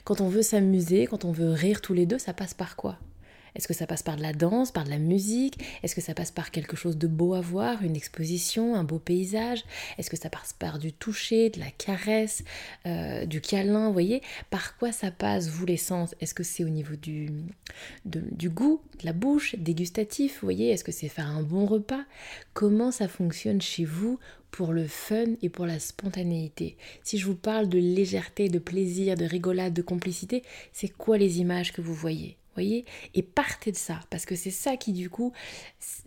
Quand 0.04 0.20
on 0.20 0.28
veut 0.28 0.42
s'amuser, 0.42 1.06
quand 1.06 1.24
on 1.24 1.32
veut 1.32 1.50
rire 1.50 1.80
tous 1.80 1.94
les 1.94 2.04
deux, 2.04 2.18
ça 2.18 2.34
passe 2.34 2.54
par 2.54 2.76
quoi? 2.76 2.98
Est-ce 3.56 3.66
que 3.66 3.74
ça 3.74 3.86
passe 3.86 4.02
par 4.02 4.16
de 4.16 4.22
la 4.22 4.34
danse, 4.34 4.70
par 4.70 4.84
de 4.84 4.90
la 4.90 4.98
musique? 4.98 5.58
Est-ce 5.82 5.94
que 5.94 6.02
ça 6.02 6.12
passe 6.12 6.30
par 6.30 6.50
quelque 6.50 6.76
chose 6.76 6.98
de 6.98 7.06
beau 7.06 7.32
à 7.32 7.40
voir, 7.40 7.82
une 7.82 7.96
exposition, 7.96 8.76
un 8.76 8.84
beau 8.84 8.98
paysage? 8.98 9.64
Est-ce 9.96 10.10
que 10.10 10.16
ça 10.16 10.28
passe 10.28 10.52
par 10.52 10.78
du 10.78 10.92
toucher, 10.92 11.48
de 11.48 11.60
la 11.60 11.70
caresse, 11.70 12.44
euh, 12.84 13.24
du 13.24 13.40
câlin? 13.40 13.86
Vous 13.86 13.94
voyez 13.94 14.20
Par 14.50 14.76
quoi 14.76 14.92
ça 14.92 15.10
passe, 15.10 15.48
vous, 15.48 15.64
les 15.64 15.78
sens? 15.78 16.14
Est-ce 16.20 16.34
que 16.34 16.42
c'est 16.42 16.64
au 16.64 16.68
niveau 16.68 16.96
du, 16.96 17.30
du 18.04 18.50
goût, 18.50 18.82
de 19.00 19.06
la 19.06 19.14
bouche, 19.14 19.56
dégustatif? 19.56 20.40
Voyez 20.42 20.68
Est-ce 20.68 20.84
que 20.84 20.92
c'est 20.92 21.08
faire 21.08 21.28
un 21.28 21.42
bon 21.42 21.64
repas? 21.64 22.04
Comment 22.52 22.90
ça 22.90 23.08
fonctionne 23.08 23.62
chez 23.62 23.86
vous 23.86 24.18
pour 24.50 24.74
le 24.74 24.86
fun 24.86 25.34
et 25.40 25.48
pour 25.48 25.64
la 25.64 25.78
spontanéité? 25.78 26.76
Si 27.02 27.16
je 27.16 27.24
vous 27.24 27.36
parle 27.36 27.70
de 27.70 27.78
légèreté, 27.78 28.50
de 28.50 28.58
plaisir, 28.58 29.16
de 29.16 29.24
rigolade, 29.24 29.72
de 29.72 29.82
complicité, 29.82 30.42
c'est 30.74 30.88
quoi 30.88 31.16
les 31.16 31.40
images 31.40 31.72
que 31.72 31.80
vous 31.80 31.94
voyez? 31.94 32.36
Voyez 32.56 32.84
Et 33.14 33.22
partez 33.22 33.72
de 33.72 33.76
ça, 33.76 34.00
parce 34.10 34.26
que 34.26 34.34
c'est 34.34 34.50
ça 34.50 34.76
qui 34.76 34.92
du 34.92 35.10
coup, 35.10 35.32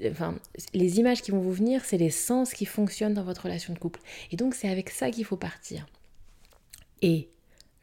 enfin, 0.05 0.35
les 0.73 0.99
images 0.99 1.21
qui 1.21 1.31
vont 1.31 1.39
vous 1.39 1.53
venir, 1.53 1.85
c'est 1.85 1.97
les 1.97 2.09
sens 2.09 2.53
qui 2.53 2.65
fonctionnent 2.65 3.13
dans 3.13 3.23
votre 3.23 3.43
relation 3.43 3.73
de 3.73 3.79
couple. 3.79 4.01
Et 4.31 4.35
donc 4.35 4.53
c'est 4.53 4.69
avec 4.69 4.89
ça 4.89 5.11
qu'il 5.11 5.25
faut 5.25 5.37
partir. 5.37 5.85
Et 7.01 7.29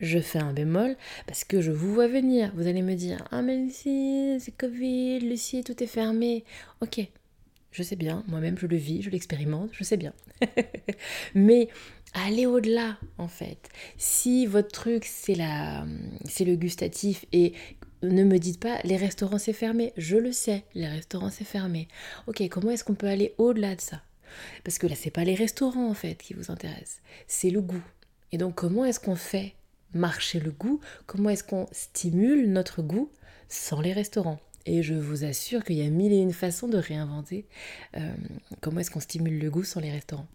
je 0.01 0.19
fais 0.19 0.39
un 0.39 0.53
bémol 0.53 0.97
parce 1.27 1.45
que 1.45 1.61
je 1.61 1.73
vous 1.73 1.95
vois 1.95 2.09
venir. 2.09 2.53
Vous 2.55 2.67
allez 2.67 2.83
me 2.83 2.95
dire 2.95 3.27
Ah, 3.31 3.43
mais 3.43 3.57
Lucie, 3.57 4.37
c'est 4.41 4.57
Covid, 4.57 5.21
Lucie, 5.21 5.65
tout 5.65 5.83
est 5.83 5.87
fermé. 5.87 6.45
Ok, 6.83 7.01
je 7.77 7.83
sais 7.83 7.97
bien, 7.97 8.25
moi-même 8.27 8.57
je 8.59 8.67
le 8.67 8.77
vis, 8.77 9.03
je 9.03 9.11
l'expérimente, 9.11 9.71
je 9.73 9.85
sais 9.85 9.99
bien. 9.99 10.15
mais 11.35 11.69
allez 12.15 12.47
au-delà 12.47 12.97
en 13.19 13.29
fait. 13.29 13.69
Si 13.99 14.47
votre 14.47 14.69
truc 14.69 15.05
c'est 15.05 15.35
la 15.35 15.87
c'est 16.25 16.45
le 16.45 16.57
gustatif 16.57 17.27
et 17.33 17.53
ne 18.03 18.25
me 18.25 18.39
dites 18.39 18.61
pas 18.61 18.79
les 18.85 18.97
restaurants 18.97 19.39
c'est 19.39 19.53
fermé. 19.53 19.93
Je 19.97 20.17
le 20.17 20.33
sais, 20.33 20.65
les 20.75 20.87
restaurants 20.87 21.31
c'est 21.31 21.45
fermé. 21.45 21.89
Ok, 22.27 22.43
comment 22.49 22.71
est-ce 22.71 22.85
qu'on 22.85 22.95
peut 22.95 23.09
aller 23.09 23.35
au-delà 23.39 23.75
de 23.75 23.81
ça? 23.81 24.03
Parce 24.65 24.79
que 24.79 24.87
là, 24.87 24.95
c'est 24.97 25.11
pas 25.11 25.25
les 25.25 25.35
restaurants 25.35 25.89
en 25.89 25.95
fait 25.95 26.17
qui 26.17 26.35
vous 26.35 26.51
intéressent, 26.51 27.01
c'est 27.27 27.51
le 27.51 27.61
goût. 27.61 27.83
Et 28.33 28.39
donc, 28.39 28.55
comment 28.55 28.85
est-ce 28.85 29.01
qu'on 29.01 29.17
fait 29.17 29.55
marcher 29.95 30.41
le 30.41 30.51
goût? 30.51 30.81
Comment 31.07 31.31
est-ce 31.31 31.45
qu'on 31.45 31.67
stimule 31.73 32.51
notre 32.51 32.83
goût 32.83 33.11
sans 33.49 33.81
les 33.81 33.93
restaurants? 33.93 34.41
Et 34.67 34.83
je 34.83 34.95
vous 34.95 35.25
assure 35.25 35.63
qu'il 35.63 35.77
y 35.77 35.87
a 35.87 35.91
mille 35.91 36.13
et 36.13 36.19
une 36.19 36.33
façons 36.33 36.67
de 36.67 36.77
réinventer 36.77 37.47
euh, 37.97 38.15
comment 38.61 38.81
est-ce 38.81 38.91
qu'on 38.91 39.01
stimule 39.01 39.39
le 39.39 39.51
goût 39.51 39.63
sans 39.63 39.81
les 39.81 39.93
restaurants. 39.93 40.27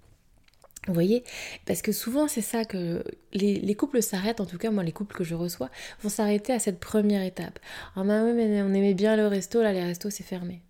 Vous 0.87 0.93
voyez 0.95 1.23
Parce 1.65 1.83
que 1.83 1.91
souvent, 1.91 2.27
c'est 2.27 2.41
ça 2.41 2.65
que 2.65 3.03
les, 3.33 3.75
couples 3.75 4.01
s'arrêtent, 4.01 4.41
en 4.41 4.45
tout 4.45 4.57
cas, 4.57 4.71
moi, 4.71 4.83
les 4.83 4.91
couples 4.91 5.15
que 5.15 5.23
je 5.23 5.35
reçois, 5.35 5.69
vont 6.01 6.09
s'arrêter 6.09 6.53
à 6.53 6.59
cette 6.59 6.79
première 6.79 7.21
étape. 7.21 7.59
Ah, 7.95 8.03
bah 8.03 8.23
oui, 8.23 8.33
mais 8.33 8.61
on 8.63 8.73
aimait 8.73 8.95
bien 8.95 9.15
le 9.15 9.27
resto, 9.27 9.61
là, 9.61 9.73
les 9.73 9.83
restos, 9.83 10.09
c'est 10.09 10.23
fermé. 10.23 10.61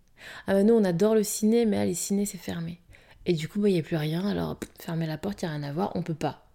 Ah, 0.47 0.53
bah 0.53 0.63
nous, 0.63 0.73
on 0.73 0.83
adore 0.83 1.15
le 1.15 1.23
ciné, 1.23 1.65
mais 1.65 1.77
là, 1.77 1.85
les 1.85 1.93
cinés, 1.93 2.25
c'est 2.25 2.37
fermé. 2.37 2.81
Et 3.25 3.33
du 3.33 3.47
coup, 3.47 3.61
bah, 3.61 3.69
il 3.69 3.73
n'y 3.73 3.79
a 3.79 3.83
plus 3.83 3.95
rien, 3.95 4.27
alors 4.27 4.59
fermer 4.79 5.07
la 5.07 5.17
porte, 5.17 5.43
il 5.43 5.45
n'y 5.45 5.51
a 5.51 5.55
rien 5.55 5.63
à 5.63 5.71
voir, 5.71 5.91
on 5.95 6.01
peut 6.01 6.13
pas. 6.13 6.50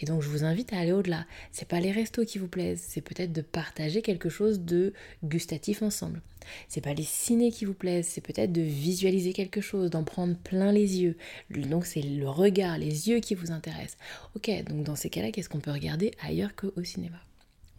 Et 0.00 0.06
donc 0.06 0.22
je 0.22 0.28
vous 0.28 0.44
invite 0.44 0.72
à 0.72 0.78
aller 0.78 0.92
au-delà. 0.92 1.26
C'est 1.52 1.68
pas 1.68 1.80
les 1.80 1.92
restos 1.92 2.24
qui 2.24 2.38
vous 2.38 2.48
plaisent, 2.48 2.82
c'est 2.86 3.00
peut-être 3.00 3.32
de 3.32 3.42
partager 3.42 4.02
quelque 4.02 4.28
chose 4.28 4.60
de 4.60 4.92
gustatif 5.22 5.82
ensemble. 5.82 6.22
C'est 6.68 6.82
pas 6.82 6.94
les 6.94 7.04
ciné 7.04 7.50
qui 7.50 7.64
vous 7.64 7.74
plaisent, 7.74 8.06
c'est 8.06 8.20
peut-être 8.20 8.52
de 8.52 8.60
visualiser 8.60 9.32
quelque 9.32 9.60
chose, 9.60 9.90
d'en 9.90 10.04
prendre 10.04 10.36
plein 10.36 10.72
les 10.72 11.00
yeux. 11.00 11.16
Donc 11.50 11.86
c'est 11.86 12.02
le 12.02 12.28
regard, 12.28 12.78
les 12.78 13.08
yeux 13.08 13.20
qui 13.20 13.34
vous 13.34 13.50
intéressent. 13.50 13.96
Ok, 14.36 14.50
donc 14.64 14.84
dans 14.84 14.96
ces 14.96 15.10
cas-là, 15.10 15.30
qu'est-ce 15.30 15.48
qu'on 15.48 15.60
peut 15.60 15.72
regarder 15.72 16.12
ailleurs 16.20 16.54
qu'au 16.54 16.84
cinéma? 16.84 17.18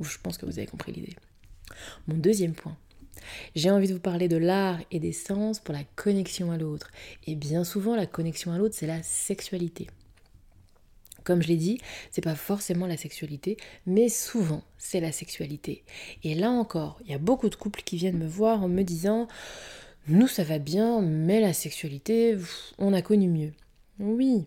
Je 0.01 0.18
pense 0.22 0.38
que 0.38 0.46
vous 0.46 0.58
avez 0.58 0.68
compris 0.68 0.92
l'idée. 0.92 1.15
Mon 2.08 2.18
deuxième 2.18 2.54
point. 2.54 2.77
J'ai 3.56 3.72
envie 3.72 3.88
de 3.88 3.94
vous 3.94 4.00
parler 4.00 4.27
de 4.27 4.38
l'art 4.38 4.80
et 4.92 5.00
des 5.00 5.13
sens 5.13 5.60
pour 5.60 5.74
la 5.74 5.84
connexion 5.96 6.51
à 6.51 6.58
l'autre. 6.58 6.92
Et 7.25 7.36
bien 7.36 7.63
souvent, 7.63 7.96
la 7.96 8.06
connexion 8.06 8.51
à 8.51 8.58
l'autre, 8.58 8.75
c'est 8.75 8.88
la 8.88 9.01
sexualité. 9.04 9.88
Comme 11.25 11.41
je 11.41 11.50
l'ai 11.50 11.58
dit, 11.58 11.79
c'est 12.12 12.24
pas 12.24 12.36
forcément 12.36 12.88
la 12.88 12.96
sexualité, 12.96 13.58
mais 13.86 14.08
souvent 14.08 14.63
c'est 14.77 15.01
la 15.01 15.12
sexualité. 15.12 15.84
Et 16.24 16.36
là 16.36 16.51
encore, 16.51 17.00
il 17.03 17.12
y 17.12 17.15
a 17.15 17.20
beaucoup 17.20 17.50
de 17.50 17.55
couples 17.55 17.82
qui 17.84 17.98
viennent 17.98 18.17
me 18.17 18.27
voir 18.27 18.63
en 18.63 18.70
me 18.70 18.84
disant 18.84 19.27
Nous 20.08 20.27
ça 20.27 20.44
va 20.44 20.60
bien, 20.60 21.01
mais 21.01 21.41
la 21.41 21.51
sexualité, 21.51 22.38
on 22.77 22.94
a 22.94 23.01
connu 23.01 23.27
mieux. 23.27 23.51
Oui. 24.00 24.46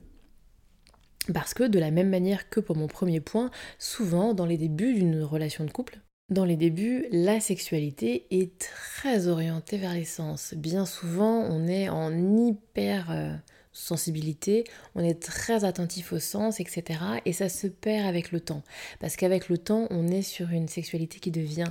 Parce 1.35 1.53
que 1.53 1.65
de 1.65 1.79
la 1.79 1.91
même 1.91 2.09
manière 2.09 2.49
que 2.49 2.61
pour 2.61 2.77
mon 2.77 2.87
premier 2.87 3.21
point, 3.21 3.51
souvent 3.79 4.33
dans 4.33 4.47
les 4.47 4.57
débuts 4.57 4.95
d'une 4.95 5.23
relation 5.23 5.65
de 5.65 5.71
couple, 5.71 6.01
dans 6.31 6.45
les 6.45 6.57
débuts, 6.57 7.07
la 7.11 7.41
sexualité 7.41 8.27
est 8.31 8.59
très 8.59 9.29
orientée 9.29 9.79
vers 9.79 9.95
les 9.95 10.05
sens. 10.05 10.55
Bien 10.55 10.85
souvent, 10.85 11.41
on 11.41 11.67
est 11.67 11.89
en 11.89 12.13
hyper 12.37 13.11
euh, 13.11 13.35
sensibilité, 13.79 14.65
on 14.95 15.05
est 15.05 15.21
très 15.21 15.65
attentif 15.65 16.13
au 16.13 16.19
sens, 16.19 16.61
etc. 16.61 17.01
Et 17.25 17.33
ça 17.33 17.49
se 17.49 17.67
perd 17.67 18.07
avec 18.07 18.33
le 18.33 18.41
temps. 18.41 18.63
Parce 19.01 19.17
qu'avec 19.17 19.49
le 19.49 19.59
temps, 19.59 19.87
on 19.91 20.09
est 20.09 20.23
sur 20.23 20.51
une 20.51 20.69
sexualité 20.69 21.21
qui 21.21 21.31
devient 21.31 21.71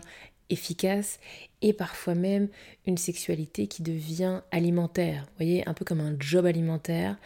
efficace 0.49 1.19
et 1.61 1.73
parfois 1.73 2.15
même 2.15 2.47
une 2.85 2.97
sexualité 2.97 3.67
qui 3.67 3.83
devient 3.83 4.41
alimentaire. 4.51 5.23
Vous 5.23 5.45
voyez, 5.45 5.67
un 5.67 5.73
peu 5.73 5.83
comme 5.83 5.99
un 5.99 6.15
job 6.17 6.45
alimentaire. 6.45 7.17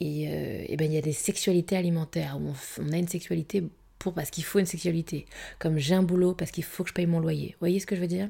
Et, 0.00 0.28
euh, 0.28 0.76
ben 0.76 0.90
il 0.90 0.92
y 0.92 0.98
a 0.98 1.02
des 1.02 1.12
sexualités 1.12 1.76
alimentaires 1.76 2.38
où 2.40 2.52
on, 2.82 2.92
a 2.92 2.96
une 2.96 3.06
sexualité 3.06 3.62
pour 4.00 4.12
parce 4.12 4.30
qu'il 4.30 4.42
faut 4.42 4.58
une 4.58 4.66
sexualité. 4.66 5.26
Comme 5.60 5.78
j'ai 5.78 5.94
un 5.94 6.02
boulot 6.02 6.34
parce 6.34 6.50
qu'il 6.50 6.64
faut 6.64 6.82
que 6.82 6.88
je 6.88 6.94
paye 6.94 7.06
mon 7.06 7.20
loyer. 7.20 7.50
Vous 7.50 7.60
voyez 7.60 7.78
ce 7.78 7.86
que 7.86 7.94
je 7.94 8.00
veux 8.00 8.08
dire? 8.08 8.28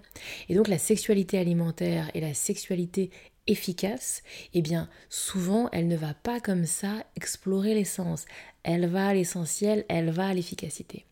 Et 0.51 0.55
donc 0.55 0.69
la 0.69 0.79
sexualité 0.79 1.39
alimentaire 1.39 2.11
et 2.13 2.21
la 2.21 2.35
sexualité 2.35 3.11
efficace, 3.47 4.23
eh 4.55 4.63
bien 4.63 4.89
souvent 5.09 5.69
elle 5.73 5.89
ne 5.89 5.97
va 5.97 6.15
pas 6.15 6.41
comme 6.41 6.67
ça 6.67 7.05
explorer 7.17 7.75
l'essence. 7.75 8.25
Elle 8.63 8.87
va 8.87 9.09
à 9.09 9.15
l'essentiel, 9.15 9.85
elle 9.89 10.11
va 10.11 10.29
à 10.29 10.35
l'efficacité. 10.35 11.05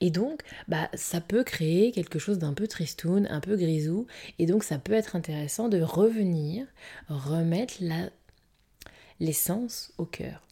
Et 0.00 0.10
donc, 0.10 0.42
bah, 0.68 0.88
ça 0.94 1.20
peut 1.20 1.44
créer 1.44 1.92
quelque 1.92 2.18
chose 2.18 2.38
d'un 2.38 2.52
peu 2.52 2.66
tristoun, 2.66 3.26
un 3.30 3.40
peu 3.40 3.56
grisou, 3.56 4.06
et 4.38 4.46
donc 4.46 4.64
ça 4.64 4.78
peut 4.78 4.92
être 4.92 5.16
intéressant 5.16 5.68
de 5.68 5.80
revenir, 5.80 6.66
remettre 7.08 7.74
l'essence 9.20 9.92
au 9.98 10.04
cœur. 10.04 10.42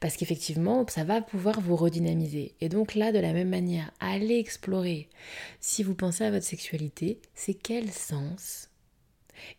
Parce 0.00 0.16
qu'effectivement, 0.16 0.84
ça 0.88 1.04
va 1.04 1.22
pouvoir 1.22 1.60
vous 1.60 1.76
redynamiser. 1.76 2.54
Et 2.60 2.68
donc 2.68 2.94
là, 2.94 3.12
de 3.12 3.18
la 3.18 3.32
même 3.32 3.48
manière, 3.48 3.92
allez 4.00 4.38
explorer. 4.38 5.08
Si 5.60 5.82
vous 5.82 5.94
pensez 5.94 6.24
à 6.24 6.30
votre 6.30 6.44
sexualité, 6.44 7.20
c'est 7.34 7.54
quel 7.54 7.90
sens 7.90 8.68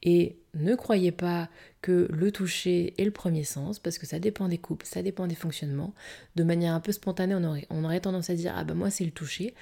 et 0.02 0.38
ne 0.54 0.76
croyez 0.76 1.12
pas 1.12 1.50
que 1.82 2.08
le 2.12 2.32
toucher 2.32 2.94
est 2.98 3.06
le 3.06 3.12
premier 3.12 3.44
sens, 3.44 3.80
parce 3.80 3.98
que 3.98 4.06
ça 4.06 4.20
dépend 4.20 4.48
des 4.48 4.58
couples, 4.58 4.86
ça 4.86 5.02
dépend 5.02 5.28
des 5.28 5.36
fonctionnements. 5.36 5.94
De 6.36 6.44
manière 6.44 6.74
un 6.74 6.80
peu 6.80 6.92
spontanée, 6.92 7.36
on 7.70 7.84
aurait, 7.84 8.00
tendance 8.00 8.30
à 8.30 8.36
dire 8.36 8.54
Ah 8.56 8.64
ben 8.64 8.74
moi 8.74 8.90
c'est 8.90 9.06
le 9.06 9.12
toucher. 9.12 9.54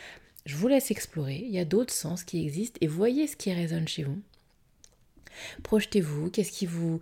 Je 0.45 0.55
vous 0.55 0.67
laisse 0.67 0.91
explorer, 0.91 1.43
il 1.45 1.51
y 1.51 1.59
a 1.59 1.65
d'autres 1.65 1.93
sens 1.93 2.23
qui 2.23 2.43
existent 2.43 2.77
et 2.81 2.87
voyez 2.87 3.27
ce 3.27 3.35
qui 3.35 3.53
résonne 3.53 3.87
chez 3.87 4.03
vous. 4.03 4.19
Projetez-vous, 5.63 6.29
qu'est-ce 6.29 6.51
qui 6.51 6.65
vous 6.65 6.99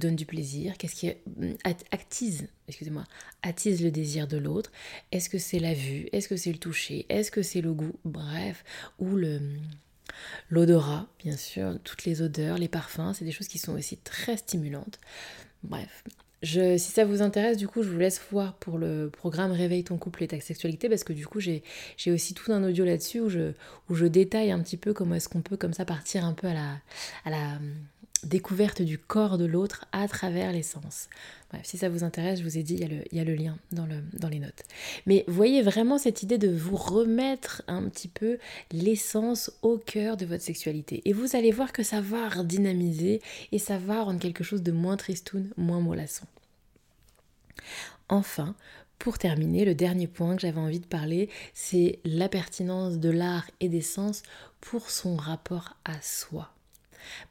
donne 0.00 0.16
du 0.16 0.26
plaisir, 0.26 0.76
qu'est-ce 0.78 0.94
qui 0.94 1.08
hum, 1.08 1.54
attise, 1.90 2.48
excusez-moi, 2.68 3.04
attise 3.42 3.82
le 3.82 3.90
désir 3.90 4.26
de 4.26 4.36
l'autre? 4.36 4.72
Est-ce 5.10 5.28
que 5.28 5.38
c'est 5.38 5.58
la 5.58 5.74
vue, 5.74 6.08
est-ce 6.12 6.28
que 6.28 6.36
c'est 6.36 6.52
le 6.52 6.58
toucher, 6.58 7.06
est-ce 7.08 7.30
que 7.30 7.42
c'est 7.42 7.60
le 7.60 7.72
goût, 7.72 7.94
bref, 8.04 8.64
ou 8.98 9.16
le 9.16 9.40
L'odorat, 10.50 11.06
bien 11.18 11.36
sûr, 11.36 11.78
toutes 11.84 12.04
les 12.04 12.22
odeurs, 12.22 12.58
les 12.58 12.68
parfums, 12.68 13.12
c'est 13.14 13.24
des 13.24 13.32
choses 13.32 13.48
qui 13.48 13.58
sont 13.58 13.74
aussi 13.74 13.96
très 13.98 14.36
stimulantes. 14.36 14.98
Bref, 15.62 16.04
si 16.42 16.78
ça 16.78 17.04
vous 17.04 17.22
intéresse, 17.22 17.56
du 17.56 17.68
coup, 17.68 17.82
je 17.82 17.88
vous 17.88 17.98
laisse 17.98 18.20
voir 18.30 18.54
pour 18.54 18.78
le 18.78 19.10
programme 19.10 19.52
Réveille 19.52 19.84
ton 19.84 19.96
couple 19.96 20.24
et 20.24 20.28
ta 20.28 20.40
sexualité, 20.40 20.88
parce 20.88 21.04
que 21.04 21.12
du 21.12 21.26
coup, 21.26 21.40
j'ai 21.40 21.62
aussi 22.08 22.34
tout 22.34 22.52
un 22.52 22.64
audio 22.64 22.84
là-dessus 22.84 23.20
où 23.20 23.28
je, 23.28 24.06
détaille 24.06 24.50
un 24.50 24.60
petit 24.60 24.76
peu 24.76 24.92
comment 24.92 25.14
est-ce 25.14 25.28
qu'on 25.28 25.42
peut 25.42 25.56
comme 25.56 25.72
ça 25.72 25.84
partir 25.84 26.24
un 26.24 26.32
peu 26.32 26.48
à 26.48 26.54
la 27.30 27.58
découverte 28.24 28.82
du 28.82 28.98
corps 28.98 29.38
de 29.38 29.44
l'autre 29.44 29.84
à 29.92 30.08
travers 30.08 30.52
les 30.52 30.62
sens. 30.62 31.08
Bref, 31.50 31.62
si 31.64 31.76
ça 31.76 31.88
vous 31.88 32.04
intéresse, 32.04 32.38
je 32.38 32.44
vous 32.44 32.58
ai 32.58 32.62
dit, 32.62 32.74
il 32.74 33.16
y 33.16 33.20
a 33.20 33.24
le, 33.24 33.34
lien 33.34 33.58
dans, 33.72 33.86
le, 33.86 33.96
dans 34.14 34.28
les 34.28 34.38
notes. 34.38 34.62
Mais 35.06 35.24
voyez 35.28 35.62
vraiment 35.62 35.98
cette 35.98 36.22
idée 36.22 36.38
de 36.38 36.48
vous 36.48 36.76
remettre 36.76 37.62
un 37.66 37.88
petit 37.88 38.08
peu 38.08 38.38
l'essence 38.70 39.50
au 39.62 39.76
cœur 39.78 40.16
de 40.16 40.24
votre 40.24 40.42
sexualité. 40.42 41.02
Et 41.04 41.12
vous 41.12 41.36
allez 41.36 41.50
voir 41.50 41.72
que 41.72 41.82
ça 41.82 42.00
va 42.00 42.28
redynamiser 42.28 43.20
et 43.50 43.58
ça 43.58 43.78
va 43.78 44.02
rendre 44.02 44.20
quelque 44.20 44.44
chose 44.44 44.62
de 44.62 44.72
moins 44.72 44.96
tristoun, 44.96 45.50
moins 45.56 45.80
mollasson. 45.80 46.26
Enfin, 48.08 48.54
pour 48.98 49.18
terminer, 49.18 49.64
le 49.64 49.74
dernier 49.74 50.06
point 50.06 50.36
que 50.36 50.42
j'avais 50.42 50.60
envie 50.60 50.80
de 50.80 50.86
parler, 50.86 51.28
c'est 51.54 51.98
la 52.04 52.28
pertinence 52.28 52.98
de 52.98 53.10
l'art 53.10 53.50
et 53.60 53.68
des 53.68 53.80
sens 53.80 54.22
pour 54.60 54.90
son 54.90 55.16
rapport 55.16 55.76
à 55.84 56.00
soi. 56.00 56.52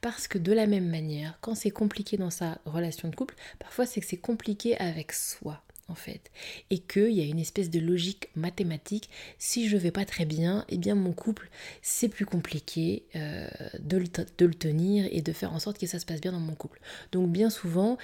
Parce 0.00 0.28
que 0.28 0.38
de 0.38 0.52
la 0.52 0.66
même 0.66 0.88
manière, 0.88 1.38
quand 1.40 1.54
c'est 1.54 1.70
compliqué 1.70 2.16
dans 2.16 2.30
sa 2.30 2.58
relation 2.64 3.08
de 3.08 3.14
couple, 3.14 3.34
parfois 3.58 3.86
c'est 3.86 4.00
que 4.00 4.06
c'est 4.06 4.16
compliqué 4.16 4.76
avec 4.78 5.12
soi 5.12 5.62
en 5.88 5.94
fait. 5.94 6.30
Et 6.70 6.78
qu'il 6.78 7.10
y 7.10 7.20
a 7.20 7.24
une 7.24 7.38
espèce 7.38 7.70
de 7.70 7.78
logique 7.78 8.28
mathématique. 8.34 9.10
Si 9.38 9.68
je 9.68 9.76
vais 9.76 9.90
pas 9.90 10.04
très 10.04 10.24
bien, 10.24 10.64
eh 10.68 10.78
bien 10.78 10.94
mon 10.94 11.12
couple, 11.12 11.50
c'est 11.82 12.08
plus 12.08 12.26
compliqué 12.26 13.04
euh, 13.16 13.48
de, 13.78 13.98
le 13.98 14.06
de, 14.38 14.46
le 14.46 14.54
tenir 14.54 15.06
et 15.10 15.22
de 15.22 15.32
faire 15.32 15.52
en 15.52 15.58
sorte 15.58 15.78
que 15.78 15.86
ça 15.86 15.98
se 15.98 16.06
passe 16.06 16.20
bien 16.20 16.32
dans 16.32 16.40
mon 16.40 16.54
couple. 16.54 16.80
Donc 17.12 17.30
bien 17.30 17.50
souvent, 17.50 17.98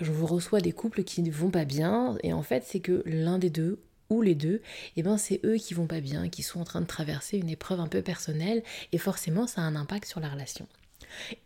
je 0.00 0.12
vous 0.12 0.26
reçois 0.26 0.60
des 0.60 0.72
couples 0.72 1.02
qui 1.02 1.22
ne 1.22 1.30
vont 1.30 1.50
pas 1.50 1.64
bien 1.64 2.16
et 2.22 2.32
en 2.32 2.42
fait 2.42 2.64
c'est 2.66 2.80
que 2.80 3.02
l'un 3.04 3.38
des 3.38 3.50
deux 3.50 3.80
ou 4.10 4.22
les 4.22 4.34
deux, 4.34 4.62
eh 4.96 5.02
ben 5.02 5.18
c'est 5.18 5.40
eux 5.44 5.56
qui 5.56 5.74
vont 5.74 5.86
pas 5.86 6.00
bien, 6.00 6.28
qui 6.28 6.42
sont 6.42 6.60
en 6.60 6.64
train 6.64 6.80
de 6.80 6.86
traverser 6.86 7.38
une 7.38 7.50
épreuve 7.50 7.80
un 7.80 7.88
peu 7.88 8.02
personnelle 8.02 8.62
et 8.92 8.98
forcément 8.98 9.46
ça 9.46 9.62
a 9.62 9.64
un 9.64 9.76
impact 9.76 10.06
sur 10.06 10.20
la 10.20 10.28
relation. 10.28 10.66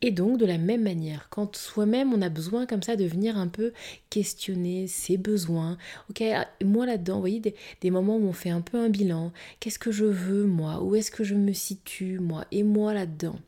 Et 0.00 0.10
donc, 0.10 0.38
de 0.38 0.46
la 0.46 0.58
même 0.58 0.82
manière, 0.82 1.28
quand 1.30 1.56
soi-même 1.56 2.12
on 2.12 2.22
a 2.22 2.28
besoin 2.28 2.66
comme 2.66 2.82
ça 2.82 2.96
de 2.96 3.04
venir 3.04 3.36
un 3.36 3.48
peu 3.48 3.72
questionner 4.10 4.86
ses 4.86 5.16
besoins, 5.16 5.78
ok, 6.10 6.22
moi 6.64 6.86
là-dedans, 6.86 7.14
vous 7.14 7.20
voyez, 7.20 7.54
des, 7.80 7.90
moments 7.90 8.16
où 8.16 8.26
on 8.26 8.32
fait 8.32 8.50
un 8.50 8.60
peu 8.60 8.78
un 8.78 8.88
bilan, 8.88 9.32
qu'est-ce 9.60 9.78
que 9.78 9.92
je 9.92 10.04
veux 10.04 10.44
moi, 10.44 10.82
où 10.82 10.94
est-ce 10.94 11.10
que 11.10 11.24
je 11.24 11.34
me 11.34 11.52
situe 11.52 12.18
moi, 12.18 12.44
et 12.50 12.62
moi 12.62 12.94
là-dedans? 12.94 13.38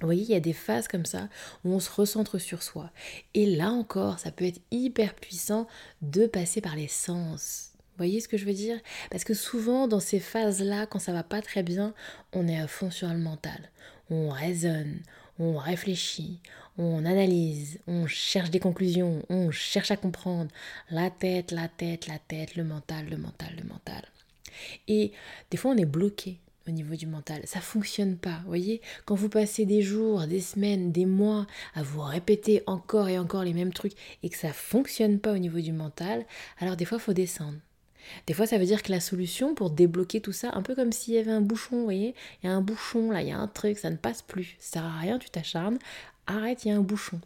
Vous 0.00 0.08
voyez, 0.08 0.22
il 0.22 0.30
y 0.30 0.34
a 0.34 0.40
des 0.40 0.52
phases 0.52 0.88
comme 0.88 1.06
ça 1.06 1.28
où 1.64 1.72
on 1.72 1.78
se 1.78 1.90
recentre 1.90 2.40
sur 2.40 2.64
soi. 2.64 2.90
Et 3.34 3.46
là 3.46 3.70
encore, 3.70 4.18
ça 4.18 4.32
peut 4.32 4.44
être 4.44 4.60
hyper 4.72 5.14
puissant 5.14 5.68
de 6.02 6.26
passer 6.26 6.60
par 6.60 6.74
les 6.74 6.88
sens. 6.88 7.73
Vous 7.94 7.98
voyez 7.98 8.20
ce 8.20 8.28
que 8.28 8.36
je 8.36 8.44
veux 8.44 8.52
dire? 8.52 8.78
Parce 9.10 9.24
que 9.24 9.34
souvent, 9.34 9.88
dans 9.88 10.00
ces 10.00 10.20
phases-là, 10.20 10.86
quand 10.86 10.98
ça 10.98 11.12
va 11.12 11.22
pas 11.22 11.42
très 11.42 11.62
bien, 11.62 11.94
on 12.32 12.48
est 12.48 12.58
à 12.58 12.66
fond 12.66 12.90
sur 12.90 13.08
le 13.08 13.18
mental 13.18 13.70
on 14.10 14.28
raisonne, 14.28 15.00
on 15.38 15.56
réfléchit, 15.56 16.40
on 16.78 17.04
analyse, 17.04 17.78
on 17.86 18.06
cherche 18.06 18.50
des 18.50 18.60
conclusions, 18.60 19.24
on 19.28 19.50
cherche 19.50 19.90
à 19.90 19.96
comprendre. 19.96 20.50
La 20.90 21.10
tête, 21.10 21.52
la 21.52 21.68
tête, 21.68 22.06
la 22.06 22.18
tête, 22.18 22.56
le 22.56 22.64
mental, 22.64 23.06
le 23.08 23.16
mental, 23.16 23.54
le 23.60 23.68
mental. 23.68 24.02
Et 24.88 25.12
des 25.50 25.56
fois, 25.56 25.72
on 25.72 25.76
est 25.76 25.84
bloqué 25.84 26.38
au 26.66 26.70
niveau 26.70 26.94
du 26.94 27.06
mental. 27.06 27.42
Ça 27.44 27.60
fonctionne 27.60 28.16
pas, 28.16 28.40
vous 28.42 28.48
voyez? 28.48 28.80
Quand 29.04 29.14
vous 29.14 29.28
passez 29.28 29.66
des 29.66 29.82
jours, 29.82 30.26
des 30.26 30.40
semaines, 30.40 30.92
des 30.92 31.06
mois 31.06 31.46
à 31.74 31.82
vous 31.82 32.00
répéter 32.00 32.62
encore 32.66 33.08
et 33.08 33.18
encore 33.18 33.44
les 33.44 33.52
mêmes 33.52 33.72
trucs 33.72 33.94
et 34.22 34.30
que 34.30 34.36
ça 34.36 34.52
fonctionne 34.52 35.18
pas 35.18 35.32
au 35.32 35.38
niveau 35.38 35.60
du 35.60 35.72
mental, 35.72 36.24
alors 36.58 36.76
des 36.76 36.84
fois, 36.84 36.98
faut 36.98 37.12
descendre. 37.12 37.58
Des 38.26 38.34
fois, 38.34 38.46
ça 38.46 38.58
veut 38.58 38.66
dire 38.66 38.82
que 38.82 38.92
la 38.92 39.00
solution 39.00 39.54
pour 39.54 39.70
débloquer 39.70 40.20
tout 40.20 40.32
ça, 40.32 40.50
un 40.54 40.62
peu 40.62 40.74
comme 40.74 40.92
s'il 40.92 41.14
y 41.14 41.18
avait 41.18 41.30
un 41.30 41.40
bouchon, 41.40 41.78
vous 41.78 41.84
voyez 41.84 42.14
Il 42.42 42.46
y 42.46 42.48
a 42.48 42.52
un 42.52 42.60
bouchon, 42.60 43.10
là, 43.10 43.22
il 43.22 43.28
y 43.28 43.32
a 43.32 43.38
un 43.38 43.48
truc, 43.48 43.78
ça 43.78 43.90
ne 43.90 43.96
passe 43.96 44.22
plus. 44.22 44.56
Ça 44.58 44.80
sert 44.80 44.84
à 44.84 44.98
rien, 44.98 45.18
tu 45.18 45.30
t'acharnes. 45.30 45.78
Arrête, 46.26 46.64
il 46.64 46.68
y 46.68 46.70
a 46.70 46.76
un 46.76 46.80
bouchon. 46.80 47.20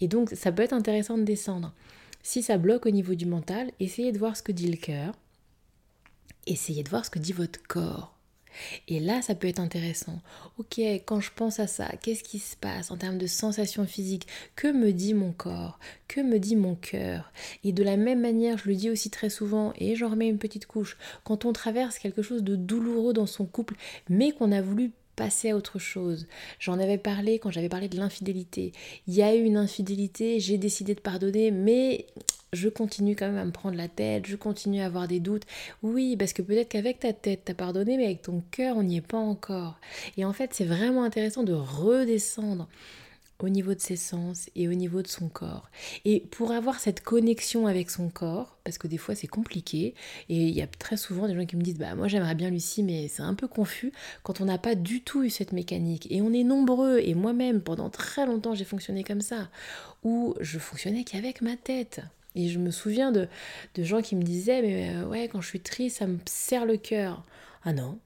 Et 0.00 0.08
donc, 0.08 0.30
ça 0.30 0.52
peut 0.52 0.62
être 0.62 0.72
intéressant 0.72 1.18
de 1.18 1.22
descendre. 1.24 1.72
Si 2.22 2.42
ça 2.42 2.58
bloque 2.58 2.86
au 2.86 2.90
niveau 2.90 3.14
du 3.14 3.26
mental, 3.26 3.70
essayez 3.80 4.12
de 4.12 4.18
voir 4.18 4.36
ce 4.36 4.42
que 4.42 4.52
dit 4.52 4.70
le 4.70 4.76
cœur. 4.76 5.14
Essayez 6.46 6.82
de 6.82 6.88
voir 6.88 7.04
ce 7.04 7.10
que 7.10 7.18
dit 7.18 7.32
votre 7.32 7.62
corps. 7.66 8.17
Et 8.88 9.00
là, 9.00 9.22
ça 9.22 9.34
peut 9.34 9.48
être 9.48 9.60
intéressant. 9.60 10.20
Ok, 10.58 10.78
quand 10.78 11.20
je 11.20 11.30
pense 11.34 11.60
à 11.60 11.66
ça, 11.66 11.88
qu'est-ce 12.02 12.24
qui 12.24 12.38
se 12.38 12.56
passe 12.56 12.90
en 12.90 12.96
termes 12.96 13.18
de 13.18 13.26
sensations 13.26 13.86
physiques? 13.86 14.26
Que 14.56 14.72
me 14.72 14.92
dit 14.92 15.14
mon 15.14 15.32
corps? 15.32 15.78
Que 16.08 16.20
me 16.20 16.38
dit 16.38 16.56
mon 16.56 16.74
cœur? 16.74 17.32
Et 17.64 17.72
de 17.72 17.82
la 17.82 17.96
même 17.96 18.20
manière, 18.20 18.58
je 18.58 18.68
le 18.68 18.74
dis 18.74 18.90
aussi 18.90 19.10
très 19.10 19.30
souvent, 19.30 19.72
et 19.78 19.96
j'en 19.96 20.10
remets 20.10 20.28
une 20.28 20.38
petite 20.38 20.66
couche, 20.66 20.96
quand 21.24 21.44
on 21.44 21.52
traverse 21.52 21.98
quelque 21.98 22.22
chose 22.22 22.42
de 22.42 22.56
douloureux 22.56 23.12
dans 23.12 23.26
son 23.26 23.46
couple, 23.46 23.76
mais 24.08 24.32
qu'on 24.32 24.52
a 24.52 24.62
voulu 24.62 24.92
passer 25.18 25.50
à 25.50 25.56
autre 25.56 25.80
chose. 25.80 26.28
J'en 26.60 26.78
avais 26.78 26.96
parlé 26.96 27.40
quand 27.40 27.50
j'avais 27.50 27.68
parlé 27.68 27.88
de 27.88 27.96
l'infidélité. 27.96 28.72
Il 29.08 29.14
y 29.14 29.22
a 29.22 29.34
eu 29.34 29.42
une 29.42 29.56
infidélité, 29.56 30.38
j'ai 30.38 30.58
décidé 30.58 30.94
de 30.94 31.00
pardonner, 31.00 31.50
mais 31.50 32.06
je 32.52 32.68
continue 32.68 33.16
quand 33.16 33.26
même 33.26 33.36
à 33.36 33.44
me 33.44 33.50
prendre 33.50 33.76
la 33.76 33.88
tête, 33.88 34.26
je 34.26 34.36
continue 34.36 34.80
à 34.80 34.86
avoir 34.86 35.08
des 35.08 35.18
doutes. 35.18 35.42
Oui, 35.82 36.16
parce 36.16 36.32
que 36.32 36.40
peut-être 36.40 36.68
qu'avec 36.68 37.00
ta 37.00 37.12
tête, 37.12 37.42
t'as 37.44 37.54
pardonné, 37.54 37.96
mais 37.96 38.04
avec 38.04 38.22
ton 38.22 38.44
cœur, 38.52 38.76
on 38.76 38.84
n'y 38.84 38.98
est 38.98 39.00
pas 39.00 39.18
encore. 39.18 39.80
Et 40.16 40.24
en 40.24 40.32
fait, 40.32 40.54
c'est 40.54 40.64
vraiment 40.64 41.02
intéressant 41.02 41.42
de 41.42 41.52
redescendre 41.52 42.68
au 43.40 43.48
niveau 43.48 43.74
de 43.74 43.80
ses 43.80 43.96
sens 43.96 44.50
et 44.56 44.68
au 44.68 44.74
niveau 44.74 45.02
de 45.02 45.06
son 45.06 45.28
corps. 45.28 45.70
Et 46.04 46.20
pour 46.30 46.50
avoir 46.50 46.80
cette 46.80 47.00
connexion 47.00 47.66
avec 47.66 47.90
son 47.90 48.08
corps, 48.08 48.58
parce 48.64 48.78
que 48.78 48.88
des 48.88 48.98
fois 48.98 49.14
c'est 49.14 49.28
compliqué, 49.28 49.94
et 50.28 50.36
il 50.36 50.54
y 50.54 50.62
a 50.62 50.66
très 50.66 50.96
souvent 50.96 51.28
des 51.28 51.34
gens 51.34 51.46
qui 51.46 51.56
me 51.56 51.62
disent, 51.62 51.78
bah 51.78 51.94
moi 51.94 52.08
j'aimerais 52.08 52.34
bien 52.34 52.50
Lucie, 52.50 52.82
mais 52.82 53.08
c'est 53.08 53.22
un 53.22 53.34
peu 53.34 53.48
confus 53.48 53.92
quand 54.22 54.40
on 54.40 54.46
n'a 54.46 54.58
pas 54.58 54.74
du 54.74 55.02
tout 55.02 55.22
eu 55.22 55.30
cette 55.30 55.52
mécanique. 55.52 56.06
Et 56.10 56.20
on 56.20 56.32
est 56.32 56.44
nombreux, 56.44 56.98
et 56.98 57.14
moi-même 57.14 57.60
pendant 57.60 57.90
très 57.90 58.26
longtemps 58.26 58.54
j'ai 58.54 58.64
fonctionné 58.64 59.04
comme 59.04 59.20
ça, 59.20 59.48
où 60.02 60.34
je 60.40 60.58
fonctionnais 60.58 61.04
qu'avec 61.04 61.42
ma 61.42 61.56
tête. 61.56 62.00
Et 62.34 62.48
je 62.48 62.58
me 62.58 62.70
souviens 62.70 63.10
de, 63.10 63.26
de 63.74 63.82
gens 63.82 64.02
qui 64.02 64.14
me 64.14 64.22
disaient, 64.22 64.62
mais 64.62 64.94
euh, 64.94 65.06
ouais, 65.06 65.28
quand 65.28 65.40
je 65.40 65.48
suis 65.48 65.60
triste, 65.60 65.98
ça 65.98 66.06
me 66.06 66.18
serre 66.26 66.66
le 66.66 66.76
cœur. 66.76 67.24
Ah 67.64 67.72
non, 67.72 67.98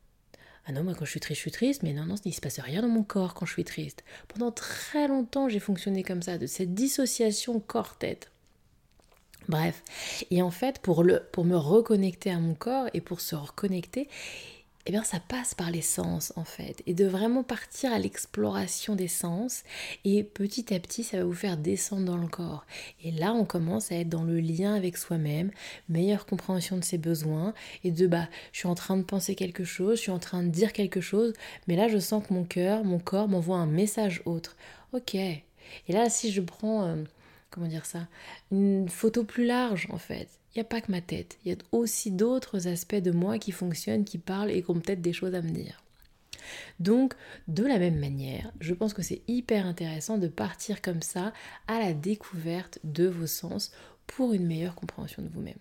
ah 0.67 0.73
non, 0.73 0.85
moi 0.85 0.95
quand 0.95 1.05
je 1.05 1.11
suis 1.11 1.21
triste, 1.21 1.39
je 1.39 1.43
suis 1.43 1.51
triste, 1.51 1.83
mais 1.83 1.93
non, 1.93 2.07
non, 2.07 2.15
il 2.25 2.33
se 2.33 2.41
passe 2.41 2.61
rien 2.61 2.83
dans 2.83 2.89
mon 2.89 3.03
corps 3.03 3.35
quand 3.35 3.47
je 3.47 3.53
suis 3.53 3.65
triste. 3.65 4.05
Pendant 4.29 4.53
très 4.53 5.09
longtemps, 5.09 5.49
j'ai 5.49 5.59
fonctionné 5.59 6.03
comme 6.05 6.23
ça, 6.23 6.39
de 6.39 6.47
cette 6.47 6.75
dissociation 6.75 7.59
corps-tête. 7.59 8.31
Bref, 9.49 9.83
et 10.31 10.41
en 10.41 10.53
fait, 10.53 10.79
pour, 10.79 11.03
le, 11.03 11.21
pour 11.33 11.45
me 11.45 11.57
reconnecter 11.57 12.31
à 12.31 12.39
mon 12.39 12.55
corps 12.55 12.87
et 12.95 13.01
pour 13.01 13.21
se 13.21 13.35
reconnecter, 13.35 14.09
eh 14.87 14.91
bien 14.91 15.05
ça 15.05 15.21
passe 15.21 15.55
par 15.55 15.71
les 15.71 15.83
sens 15.83 16.33
en 16.37 16.45
fait, 16.45 16.83
et 16.87 16.95
de 16.95 17.07
vraiment 17.07 17.43
partir 17.43 17.93
à 17.93 17.99
l'exploration 17.99 18.97
des 18.97 19.09
sens, 19.09 19.63
et 20.05 20.25
petit 20.25 20.75
à 20.75 20.81
petit 20.81 21.05
ça 21.05 21.19
va 21.19 21.25
vous 21.25 21.33
faire 21.33 21.57
descendre 21.57 22.05
dans 22.05 22.17
le 22.17 22.27
corps. 22.27 22.67
Et 23.05 23.13
là 23.13 23.33
on 23.33 23.45
commence 23.45 23.93
à 23.93 23.97
être 23.97 24.09
dans 24.09 24.25
le 24.25 24.41
lien 24.41 24.75
avec 24.75 24.97
soi-même, 24.97 25.51
meilleure 25.89 26.27
compréhension 26.27 26.77
de 26.77 26.85
ses 26.85 26.99
besoins, 26.99 27.55
et 27.85 27.91
de 27.91 28.07
bah 28.07 28.29
je 28.53 28.59
suis 28.59 28.69
en 28.69 28.75
train 28.75 28.97
de 28.97 29.03
penser 29.03 29.35
quelque 29.35 29.65
chose, 29.65 29.97
je 29.99 30.03
suis 30.03 30.11
en 30.11 30.19
train 30.19 30.43
de 30.43 30.49
dire 30.49 30.73
quelque 30.73 31.01
chose, 31.01 31.33
mais 31.69 31.77
là 31.77 31.89
je 31.89 31.99
sens 31.99 32.27
que 32.27 32.35
mon 32.35 32.45
cœur, 32.45 32.85
mon 32.85 32.99
corps 32.99 33.29
m'envoie 33.29 33.59
un 33.59 33.67
message 33.67 34.23
autre. 34.25 34.57
Ok. 34.93 35.15
Et 35.15 35.43
là 35.89 36.11
si 36.11 36.33
je 36.33 36.41
prends, 36.41 36.85
euh, 36.87 36.97
comment 37.51 37.69
dire 37.69 37.87
ça, 37.87 38.09
une 38.51 38.89
photo 38.89 39.25
plus 39.25 39.47
large 39.47 39.87
en 39.91 39.99
fait, 39.99 40.29
il 40.55 40.59
n'y 40.59 40.63
a 40.63 40.65
pas 40.65 40.81
que 40.81 40.91
ma 40.91 41.01
tête, 41.01 41.39
il 41.45 41.53
y 41.53 41.55
a 41.55 41.59
aussi 41.73 42.11
d'autres 42.11 42.69
aspects 42.69 42.95
de 42.95 43.11
moi 43.11 43.39
qui 43.39 43.53
fonctionnent, 43.53 44.05
qui 44.05 44.19
parlent 44.19 44.51
et 44.51 44.63
qui 44.63 44.71
ont 44.71 44.81
peut-être 44.81 45.01
des 45.01 45.13
choses 45.13 45.35
à 45.35 45.43
me 45.43 45.51
dire. 45.51 45.83
Donc, 46.81 47.15
de 47.49 47.65
la 47.65 47.79
même 47.79 47.99
manière, 47.99 48.53
je 48.61 48.75
pense 48.75 48.95
que 48.95 49.03
c'est 49.03 49.23
hyper 49.29 49.67
intéressant 49.67 50.19
de 50.19 50.29
partir 50.29 50.83
comme 50.83 51.03
ça 51.03 51.33
à 51.69 51.79
la 51.79 51.95
découverte 51.95 52.79
de 52.85 53.07
vos 53.07 53.27
sens 53.27 53.73
pour 54.07 54.33
une 54.33 54.47
meilleure 54.47 54.75
compréhension 54.75 55.23
de 55.23 55.29
vous-même. 55.29 55.59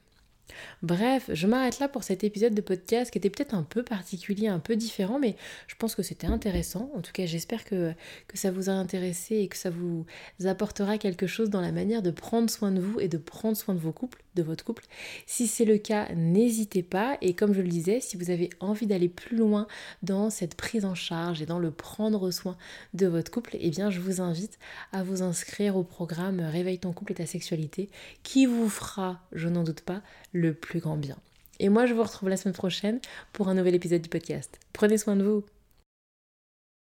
Bref, 0.82 1.30
je 1.34 1.48
m'arrête 1.48 1.80
là 1.80 1.88
pour 1.88 2.04
cet 2.04 2.24
épisode 2.24 2.54
de 2.54 2.62
podcast 2.62 3.12
qui 3.12 3.18
était 3.18 3.30
peut-être 3.30 3.54
un 3.54 3.64
peu 3.64 3.84
particulier, 3.84 4.48
un 4.48 4.60
peu 4.60 4.76
différent, 4.76 5.20
mais 5.20 5.36
je 5.68 5.76
pense 5.76 5.96
que 5.96 6.04
c'était 6.04 6.28
intéressant. 6.28 6.92
En 6.96 7.02
tout 7.02 7.12
cas, 7.12 7.26
j'espère 7.26 7.64
que, 7.64 7.94
que 8.28 8.38
ça 8.38 8.52
vous 8.52 8.70
a 8.70 8.74
intéressé 8.74 9.38
et 9.38 9.48
que 9.48 9.58
ça 9.58 9.70
vous 9.70 10.06
apportera 10.46 10.98
quelque 10.98 11.28
chose 11.28 11.50
dans 11.50 11.62
la 11.62 11.72
manière 11.72 12.02
de 12.02 12.12
prendre 12.12 12.50
soin 12.50 12.72
de 12.72 12.82
vous 12.82 13.00
et 13.00 13.08
de 13.08 13.18
prendre 13.18 13.56
soin 13.56 13.74
de 13.74 13.80
vos 13.80 13.94
couples, 13.94 14.24
de 14.36 14.44
votre 14.44 14.64
couple. 14.64 14.86
Si 15.26 15.48
c'est 15.48 15.66
le 15.66 15.78
cas, 15.78 16.08
n'hésitez 16.14 16.84
pas. 16.84 17.18
Et 17.22 17.34
comme 17.34 17.54
je 17.54 17.62
le 17.62 17.68
disais, 17.68 18.00
si 18.00 18.18
vous 18.18 18.30
avez 18.30 18.50
envie 18.60 18.88
d'aller 18.88 19.10
plus 19.10 19.38
loin 19.38 19.68
dans 20.04 20.30
cette 20.30 20.56
prise 20.56 20.86
en 20.86 20.96
charge 20.96 21.42
et 21.42 21.46
dans 21.46 21.60
le 21.60 21.72
prendre 21.72 22.32
soin 22.32 22.58
de 22.94 23.08
votre 23.08 23.32
couple, 23.32 23.58
eh 23.60 23.70
bien, 23.70 23.90
je 23.90 24.00
vous 24.00 24.22
invite 24.22 24.60
à 24.92 25.04
vous 25.04 25.22
inscrire 25.22 25.76
au 25.76 25.84
programme 25.84 26.40
Réveille 26.40 26.80
ton 26.80 26.94
couple 26.94 27.14
et 27.14 27.16
ta 27.16 27.26
sexualité 27.26 27.90
qui 28.24 28.46
vous 28.46 28.70
fera, 28.70 29.22
je 29.32 29.48
n'en 29.48 29.64
doute 29.64 29.82
pas, 29.82 30.02
le 30.34 30.54
plus 30.54 30.80
grand 30.80 30.98
bien. 30.98 31.18
Et 31.60 31.70
moi, 31.70 31.86
je 31.86 31.94
vous 31.94 32.04
retrouve 32.04 32.30
la 32.30 32.38
semaine 32.38 32.56
prochaine 32.56 33.00
pour 33.34 33.48
un 33.48 33.54
nouvel 33.54 33.76
épisode 33.76 34.02
du 34.02 34.10
podcast. 34.10 34.60
Prenez 34.74 34.98
soin 34.98 35.16
de 35.16 35.24
vous. 35.24 35.44